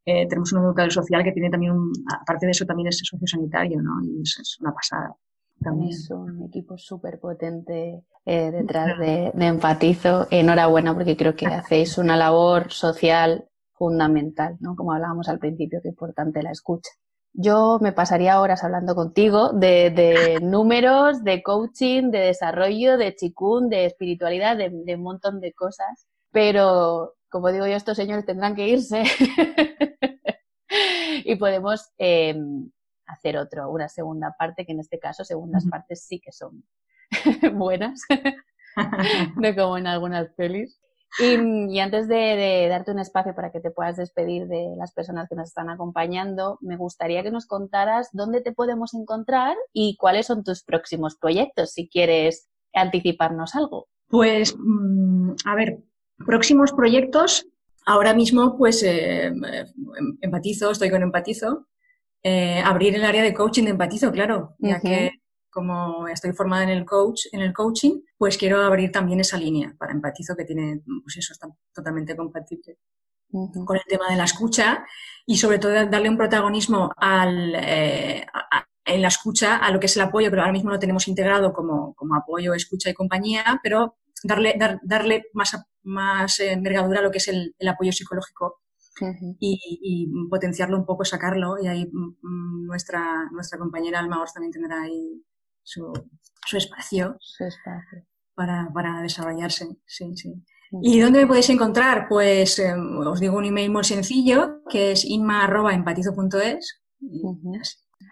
eh, 0.06 0.28
tenemos 0.28 0.54
un 0.54 0.63
educador 0.63 0.91
social 0.91 1.24
que 1.24 1.32
tiene 1.32 1.50
también, 1.50 1.72
un, 1.72 1.91
aparte 2.22 2.46
de 2.46 2.52
eso, 2.52 2.65
también 2.65 2.88
es 2.89 3.00
sociosanitario, 3.04 3.82
¿no? 3.82 4.04
Y 4.04 4.22
es, 4.22 4.38
es 4.39 4.58
una 4.62 4.72
pasada. 4.72 5.15
También. 5.60 5.89
Es 5.89 6.12
un 6.12 6.44
equipo 6.44 6.78
súper 6.78 7.20
potente 7.20 8.04
eh, 8.26 8.52
detrás 8.52 9.00
de, 9.00 9.32
de, 9.34 9.46
Empatizo. 9.48 10.28
Enhorabuena 10.30 10.94
porque 10.94 11.18
creo 11.18 11.36
que 11.36 11.48
hacéis 11.48 11.98
una 11.98 12.18
labor 12.18 12.72
social 12.72 13.46
fundamental, 13.74 14.58
¿no? 14.60 14.76
Como 14.76 14.94
hablábamos 14.94 15.28
al 15.28 15.39
principio, 15.39 15.80
que 15.82 15.89
importante 15.89 16.44
la 16.44 16.52
escucha. 16.52 16.91
Yo 17.34 17.80
me 17.82 17.91
pasaría 17.91 18.39
horas 18.39 18.63
hablando 18.63 18.96
contigo 18.96 19.54
de, 19.54 19.89
de 19.89 20.39
números, 20.41 21.24
de 21.24 21.41
coaching, 21.41 22.12
de 22.12 22.20
desarrollo, 22.20 22.98
de 22.98 23.15
chikun, 23.15 23.70
de 23.70 23.86
espiritualidad, 23.86 24.56
de, 24.56 24.70
de 24.70 24.96
un 24.96 25.02
montón 25.02 25.39
de 25.39 25.52
cosas, 25.54 26.08
pero 26.36 27.15
como 27.30 27.50
digo 27.50 27.65
yo, 27.65 27.78
estos 27.78 27.95
señores 27.95 28.26
tendrán 28.26 28.56
que 28.56 28.67
irse 28.67 29.04
y 31.24 31.34
podemos 31.38 31.93
eh, 31.98 32.36
hacer 33.08 33.38
otro, 33.38 33.71
una 33.71 33.88
segunda 33.88 34.36
parte, 34.38 34.65
que 34.65 34.74
en 34.74 34.82
este 34.82 35.00
caso 35.00 35.24
segundas 35.24 35.65
partes 35.65 36.06
sí 36.06 36.19
que 36.19 36.34
son 36.34 36.65
buenas, 37.54 38.02
no 39.38 39.56
como 39.56 39.78
en 39.78 39.88
algunas 39.88 40.28
pelis. 40.34 40.78
Y, 41.19 41.74
y 41.74 41.80
antes 41.80 42.10
de, 42.10 42.15
de, 42.15 42.67
darte 42.67 42.91
un 42.91 43.00
espacio 43.00 43.34
para 43.34 43.54
que 43.54 43.62
te 43.62 43.71
puedas 43.71 43.95
despedir 43.95 44.48
de 44.48 44.74
las 44.76 44.91
personas 44.91 45.30
que 45.30 45.36
nos 45.36 45.48
están 45.48 45.69
acompañando, 45.69 46.58
me 46.60 46.76
gustaría 46.76 47.24
que 47.24 47.32
nos 47.32 47.45
contaras 47.45 48.10
dónde 48.12 48.41
te 48.41 48.52
podemos 48.52 48.93
encontrar 48.93 49.56
y 49.71 49.95
cuáles 49.95 50.26
son 50.26 50.43
tus 50.43 50.65
próximos 50.65 51.15
proyectos, 51.15 51.71
si 51.71 51.88
quieres 51.88 52.50
anticiparnos 52.74 53.56
algo. 53.56 53.88
Pues, 54.10 54.54
mmm, 54.60 55.32
a 55.45 55.56
ver, 55.56 55.80
próximos 56.17 56.71
proyectos. 56.71 57.47
Ahora 57.86 58.13
mismo, 58.13 58.58
pues, 58.58 58.84
eh, 58.84 59.34
empatizo, 60.21 60.71
estoy 60.71 60.89
con 60.89 61.04
empatizo. 61.04 61.67
Eh, 62.23 62.60
abrir 62.60 62.95
el 62.95 63.06
área 63.06 63.21
de 63.21 63.34
coaching 63.34 63.65
de 63.65 63.69
empatizo, 63.71 64.12
claro, 64.12 64.56
ya 64.58 64.75
uh 64.75 64.78
-huh. 64.78 64.82
que 64.82 65.12
como 65.51 66.08
estoy 66.08 66.34
formada 66.34 66.63
en 66.63 66.69
el 66.69 66.84
coach, 66.84 67.28
en 67.32 67.41
el 67.41 67.54
coaching, 67.54 68.01
pues 68.17 68.38
quiero 68.38 68.62
abrir 68.62 68.91
también 68.91 69.19
esa 69.19 69.38
línea 69.38 69.73
para 69.78 69.93
empatizo 69.93 70.36
que 70.36 70.43
tiene, 70.43 70.82
pues 71.04 71.17
eso 71.17 71.34
está 71.34 71.47
totalmente 71.73 72.15
compatible 72.15 72.78
uh 73.32 73.47
-huh. 73.47 73.63
con 73.65 73.78
el 73.78 73.84
tema 73.88 74.10
de 74.10 74.17
la 74.17 74.25
escucha 74.25 74.86
y 75.25 75.38
sobre 75.38 75.60
todo 75.60 75.71
darle 75.71 76.10
un 76.10 76.17
protagonismo 76.17 76.91
al, 76.97 77.54
eh, 77.56 78.25
a, 78.34 78.65
en 78.86 79.01
la 79.01 79.08
escucha 79.08 79.58
a 79.58 79.71
lo 79.71 79.80
que 79.80 79.86
es 79.86 79.95
el 79.95 80.04
apoyo, 80.04 80.30
pero 80.30 80.41
ahora 80.41 80.54
mismo 80.54 80.71
lo 80.71 80.80
tenemos 80.80 81.08
integrado 81.08 81.54
como, 81.54 81.93
como 81.95 82.15
apoyo, 82.15 82.54
escucha 82.54 82.89
y 82.89 82.93
compañía, 82.93 83.60
pero 83.63 83.95
darle, 84.25 84.55
dar, 84.57 84.79
darle 84.83 85.23
más, 85.33 85.55
más 85.83 86.39
envergadura 86.39 86.99
a 86.99 87.03
lo 87.03 87.11
que 87.11 87.19
es 87.19 87.27
el, 87.27 87.55
el 87.57 87.67
apoyo 87.67 87.91
psicológico 87.91 88.61
Uh 89.01 89.07
-huh. 89.07 89.35
y, 89.39 89.59
y, 89.81 90.29
potenciarlo 90.29 90.77
un 90.77 90.85
poco, 90.85 91.03
sacarlo, 91.03 91.57
y 91.61 91.67
ahí 91.67 91.91
nuestra, 92.21 93.29
nuestra 93.31 93.59
compañera 93.59 93.99
Alma 93.99 94.21
Ors 94.21 94.33
también 94.33 94.53
tendrá 94.53 94.83
ahí 94.83 95.21
su, 95.63 95.91
su 96.45 96.57
espacio, 96.57 97.17
su 97.19 97.43
espacio. 97.43 98.05
Para, 98.33 98.69
para 98.73 99.01
desarrollarse. 99.01 99.67
Sí, 99.85 100.15
sí. 100.15 100.29
Uh 100.71 100.79
-huh. 100.79 100.81
¿Y 100.81 100.99
dónde 101.01 101.19
me 101.19 101.27
podéis 101.27 101.49
encontrar? 101.49 102.07
Pues 102.07 102.57
eh, 102.59 102.73
os 102.73 103.19
digo 103.19 103.38
un 103.38 103.45
email 103.45 103.69
muy 103.69 103.83
sencillo, 103.83 104.61
que 104.69 104.93
es 104.93 105.03
inma.empatizo.es. 105.03 106.81
Uh 107.01 107.35
-huh. 107.35 107.61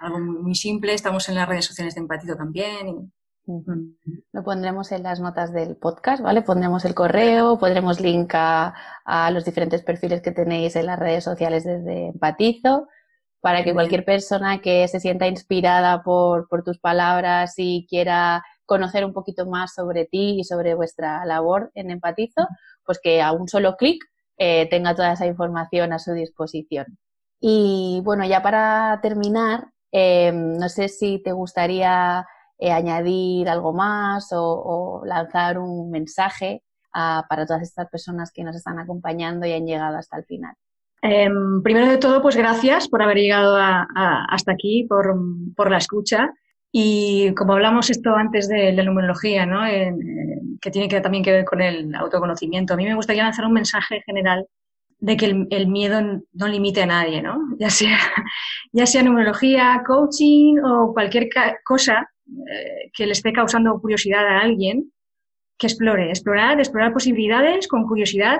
Algo 0.02 0.20
muy, 0.20 0.38
muy, 0.44 0.56
simple, 0.56 0.94
estamos 0.94 1.30
en 1.30 1.36
las 1.36 1.48
redes 1.48 1.66
sociales 1.66 1.96
de 1.96 2.02
Empatizo 2.02 2.36
también. 2.36 2.88
Y, 2.90 3.12
Uh 3.46 3.62
-huh. 3.66 3.96
Lo 4.32 4.44
pondremos 4.44 4.92
en 4.94 5.04
las 5.04 5.20
notas 5.20 5.52
del 5.52 5.76
podcast, 5.76 6.24
¿vale? 6.24 6.42
Pondremos 6.44 6.86
el 6.86 6.94
correo, 6.96 7.60
pondremos 7.60 8.00
link 8.00 8.32
a, 8.36 8.74
a, 9.04 9.32
los 9.32 9.44
diferentes 9.44 9.82
perfiles 9.84 10.22
que 10.22 10.32
tenéis 10.32 10.76
en 10.78 10.86
las 10.86 10.98
redes 10.98 11.26
sociales 11.26 11.66
desde 11.66 12.08
Empatizo, 12.08 12.88
para 13.42 13.66
que 13.66 13.74
cualquier 13.74 14.06
persona 14.06 14.62
que 14.62 14.88
se 14.88 15.02
sienta 15.02 15.28
inspirada 15.28 16.02
por, 16.04 16.48
por 16.48 16.64
tus 16.64 16.80
palabras 16.80 17.56
y 17.58 17.86
quiera 17.90 18.42
conocer 18.66 19.04
un 19.04 19.12
poquito 19.12 19.46
más 19.46 19.74
sobre 19.74 20.06
ti 20.06 20.40
y 20.40 20.44
sobre 20.46 20.76
vuestra 20.76 21.26
labor 21.26 21.70
en 21.76 21.92
Empatizo, 21.92 22.48
pues 22.86 23.00
que 23.04 23.22
a 23.22 23.34
un 23.34 23.50
solo 23.50 23.76
clic 23.76 24.02
eh, 24.38 24.70
tenga 24.70 24.96
toda 24.96 25.12
esa 25.12 25.26
información 25.26 25.92
a 25.92 26.00
su 26.00 26.14
disposición. 26.14 26.98
Y 27.42 28.02
bueno, 28.06 28.26
ya 28.26 28.42
para 28.42 29.00
terminar, 29.02 29.68
eh, 29.92 30.32
no 30.34 30.70
sé 30.70 30.88
si 30.88 31.22
te 31.22 31.34
gustaría 31.34 32.26
eh, 32.58 32.72
añadir 32.72 33.50
algo 33.50 33.74
más 33.74 34.30
o, 34.32 35.02
lanzar 35.06 35.58
un 35.58 35.90
mensaje 35.90 36.64
para 36.92 37.48
todas 37.48 37.64
estas 37.64 37.90
personas 37.90 38.32
que 38.32 38.44
nos 38.44 38.56
están 38.56 38.78
acompañando 38.78 39.48
y 39.48 39.54
han 39.54 39.66
llegado 39.66 39.98
hasta 39.98 40.18
el 40.18 40.26
final. 40.26 40.54
Eh, 41.02 41.28
primero 41.64 41.90
de 41.90 41.98
todo, 41.98 42.22
pues 42.22 42.38
gracias 42.38 42.88
por 42.88 43.02
haber 43.02 43.18
llegado 43.18 43.58
hasta 43.58 44.54
aquí, 44.54 44.86
por, 44.88 45.14
por, 45.56 45.70
la 45.70 45.78
escucha. 45.78 46.32
Y 46.72 47.34
como 47.36 47.54
hablamos 47.54 47.90
esto 47.90 48.16
antes 48.16 48.48
de 48.48 48.72
la 48.72 48.84
numerología, 48.84 49.46
que 50.62 50.72
tiene 50.72 50.88
que, 50.88 51.02
también 51.02 51.24
que 51.24 51.32
ver 51.32 51.46
con 51.46 51.62
el 51.62 51.94
autoconocimiento, 51.94 52.74
a 52.74 52.78
mí 52.78 52.86
me 52.86 52.96
gustaría 52.96 53.24
lanzar 53.24 53.46
un 53.46 53.54
mensaje 53.54 54.02
general 54.06 54.48
de 55.00 55.18
que 55.18 55.26
el, 55.26 55.48
el, 55.52 55.68
miedo 55.68 56.00
no 56.32 56.48
limite 56.48 56.84
a 56.84 56.86
nadie, 56.86 57.22
¿no? 57.22 57.38
Ya 57.60 57.70
sea, 57.70 57.98
ya 58.72 58.86
sea 58.86 59.04
numerología, 59.04 59.84
coaching 59.86 60.60
o 60.64 60.94
cualquier 60.94 61.28
cosa 61.66 62.08
eh, 62.28 62.90
que 62.94 63.06
le 63.06 63.12
esté 63.12 63.34
causando 63.34 63.80
curiosidad 63.80 64.26
a 64.26 64.40
alguien, 64.40 64.92
que 65.58 65.68
explore, 65.68 66.10
explorar, 66.10 66.60
explorar 66.60 66.94
posibilidades 66.94 67.68
con 67.68 67.86
curiosidad 67.86 68.40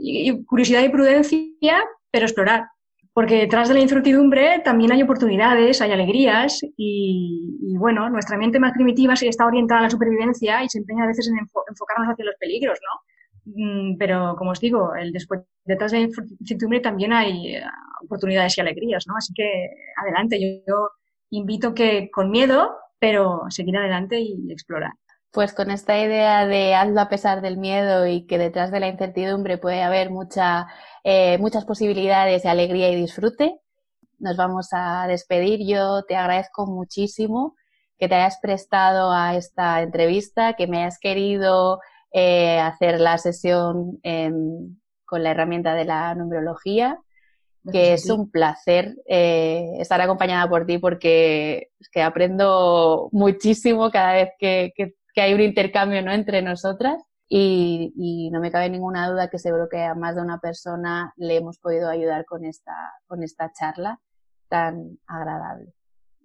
y, 0.00 0.44
curiosidad 0.44 0.82
y 0.82 0.88
prudencia, 0.88 1.84
pero 2.10 2.26
explorar. 2.26 2.66
Porque 3.12 3.36
detrás 3.36 3.68
de 3.68 3.74
la 3.74 3.80
incertidumbre 3.80 4.60
también 4.64 4.92
hay 4.92 5.02
oportunidades, 5.02 5.80
hay 5.80 5.92
alegrías 5.92 6.60
y, 6.76 7.74
bueno, 7.76 8.08
nuestra 8.08 8.38
mente 8.38 8.60
más 8.60 8.72
primitiva 8.72 9.14
está 9.14 9.46
orientada 9.46 9.80
a 9.80 9.84
la 9.84 9.90
supervivencia 9.90 10.62
y 10.62 10.68
se 10.68 10.78
empeña 10.78 11.04
a 11.04 11.08
veces 11.08 11.28
en 11.28 11.38
enfo 11.38 11.64
enfocarnos 11.68 12.12
hacia 12.12 12.24
los 12.24 12.36
peligros, 12.36 12.78
¿no? 12.80 13.52
Mm, 13.56 13.96
pero 13.98 14.36
como 14.36 14.52
os 14.52 14.60
digo, 14.60 14.92
después, 15.12 15.40
detrás 15.64 15.90
de 15.92 15.98
la 15.98 16.04
incertidumbre 16.04 16.80
también 16.80 17.12
hay 17.12 17.56
eh, 17.56 17.62
oportunidades 18.04 18.56
y 18.56 18.60
alegrías, 18.60 19.06
¿no? 19.08 19.16
Así 19.16 19.32
que 19.34 19.70
adelante, 19.96 20.38
yo 20.66 20.90
invito 21.30 21.74
que 21.74 22.10
con 22.12 22.30
miedo 22.30 22.76
pero 23.00 23.46
seguir 23.48 23.76
adelante 23.76 24.20
y 24.20 24.52
explorar. 24.52 24.92
Pues 25.32 25.52
con 25.54 25.70
esta 25.70 25.98
idea 25.98 26.46
de 26.46 26.74
hazlo 26.74 27.00
a 27.00 27.08
pesar 27.08 27.40
del 27.40 27.56
miedo 27.56 28.06
y 28.06 28.26
que 28.26 28.38
detrás 28.38 28.70
de 28.70 28.80
la 28.80 28.88
incertidumbre 28.88 29.58
puede 29.58 29.82
haber 29.82 30.10
mucha, 30.10 30.66
eh, 31.04 31.38
muchas 31.38 31.64
posibilidades 31.64 32.42
de 32.42 32.48
alegría 32.48 32.90
y 32.90 32.96
disfrute, 32.96 33.60
nos 34.18 34.36
vamos 34.36 34.68
a 34.72 35.06
despedir. 35.08 35.60
Yo 35.66 36.02
te 36.04 36.16
agradezco 36.16 36.66
muchísimo 36.66 37.56
que 37.98 38.08
te 38.08 38.16
hayas 38.16 38.38
prestado 38.40 39.12
a 39.12 39.36
esta 39.36 39.82
entrevista, 39.82 40.54
que 40.54 40.66
me 40.66 40.82
hayas 40.82 40.98
querido 40.98 41.80
eh, 42.12 42.58
hacer 42.58 43.00
la 43.00 43.18
sesión 43.18 43.98
eh, 44.02 44.30
con 45.04 45.22
la 45.22 45.30
herramienta 45.30 45.74
de 45.74 45.84
la 45.84 46.14
numerología 46.14 46.98
que 47.70 47.92
es 47.92 48.08
un 48.08 48.30
placer 48.30 48.96
eh, 49.06 49.72
estar 49.78 50.00
acompañada 50.00 50.48
por 50.48 50.66
ti 50.66 50.78
porque 50.78 51.70
es 51.78 51.88
que 51.90 52.02
aprendo 52.02 53.08
muchísimo 53.12 53.90
cada 53.90 54.14
vez 54.14 54.30
que, 54.38 54.72
que, 54.74 54.94
que, 55.14 55.20
hay 55.20 55.34
un 55.34 55.40
intercambio 55.40 56.00
¿no? 56.02 56.12
entre 56.12 56.42
nosotras 56.42 57.02
y, 57.32 58.28
no 58.32 58.40
me 58.40 58.50
cabe 58.50 58.70
ninguna 58.70 59.08
duda 59.08 59.28
que 59.28 59.38
seguro 59.38 59.68
que 59.70 59.82
a 59.82 59.94
más 59.94 60.16
de 60.16 60.22
una 60.22 60.38
persona 60.38 61.12
le 61.16 61.36
hemos 61.36 61.58
podido 61.58 61.88
ayudar 61.88 62.24
con 62.24 62.44
esta, 62.44 62.72
con 63.06 63.22
esta 63.22 63.52
charla 63.52 64.00
tan 64.48 64.98
agradable. 65.06 65.72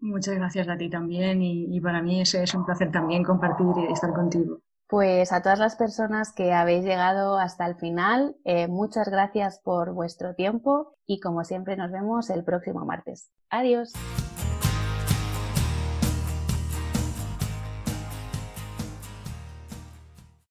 Muchas 0.02 0.36
gracias 0.36 0.68
a 0.68 0.78
ti 0.78 0.90
también 0.90 1.42
y, 1.42 1.80
para 1.80 2.02
mí 2.02 2.22
es, 2.22 2.34
es 2.34 2.54
un 2.56 2.66
placer 2.66 2.92
también 2.92 3.24
compartir 3.24 3.68
y 3.88 3.94
estar 3.94 4.14
contigo. 4.14 4.62
Pues 4.88 5.32
a 5.32 5.42
todas 5.42 5.58
las 5.58 5.76
personas 5.76 6.32
que 6.32 6.54
habéis 6.54 6.86
llegado 6.86 7.40
hasta 7.40 7.66
el 7.66 7.76
final, 7.76 8.36
eh, 8.44 8.68
muchas 8.68 9.10
gracias 9.10 9.60
por 9.64 9.94
vuestro 9.94 10.36
tiempo 10.36 10.96
y 11.08 11.20
como 11.20 11.44
siempre 11.44 11.76
nos 11.76 11.92
vemos 11.92 12.30
el 12.30 12.44
próximo 12.44 12.86
martes. 12.86 13.32
Adiós. 13.50 13.94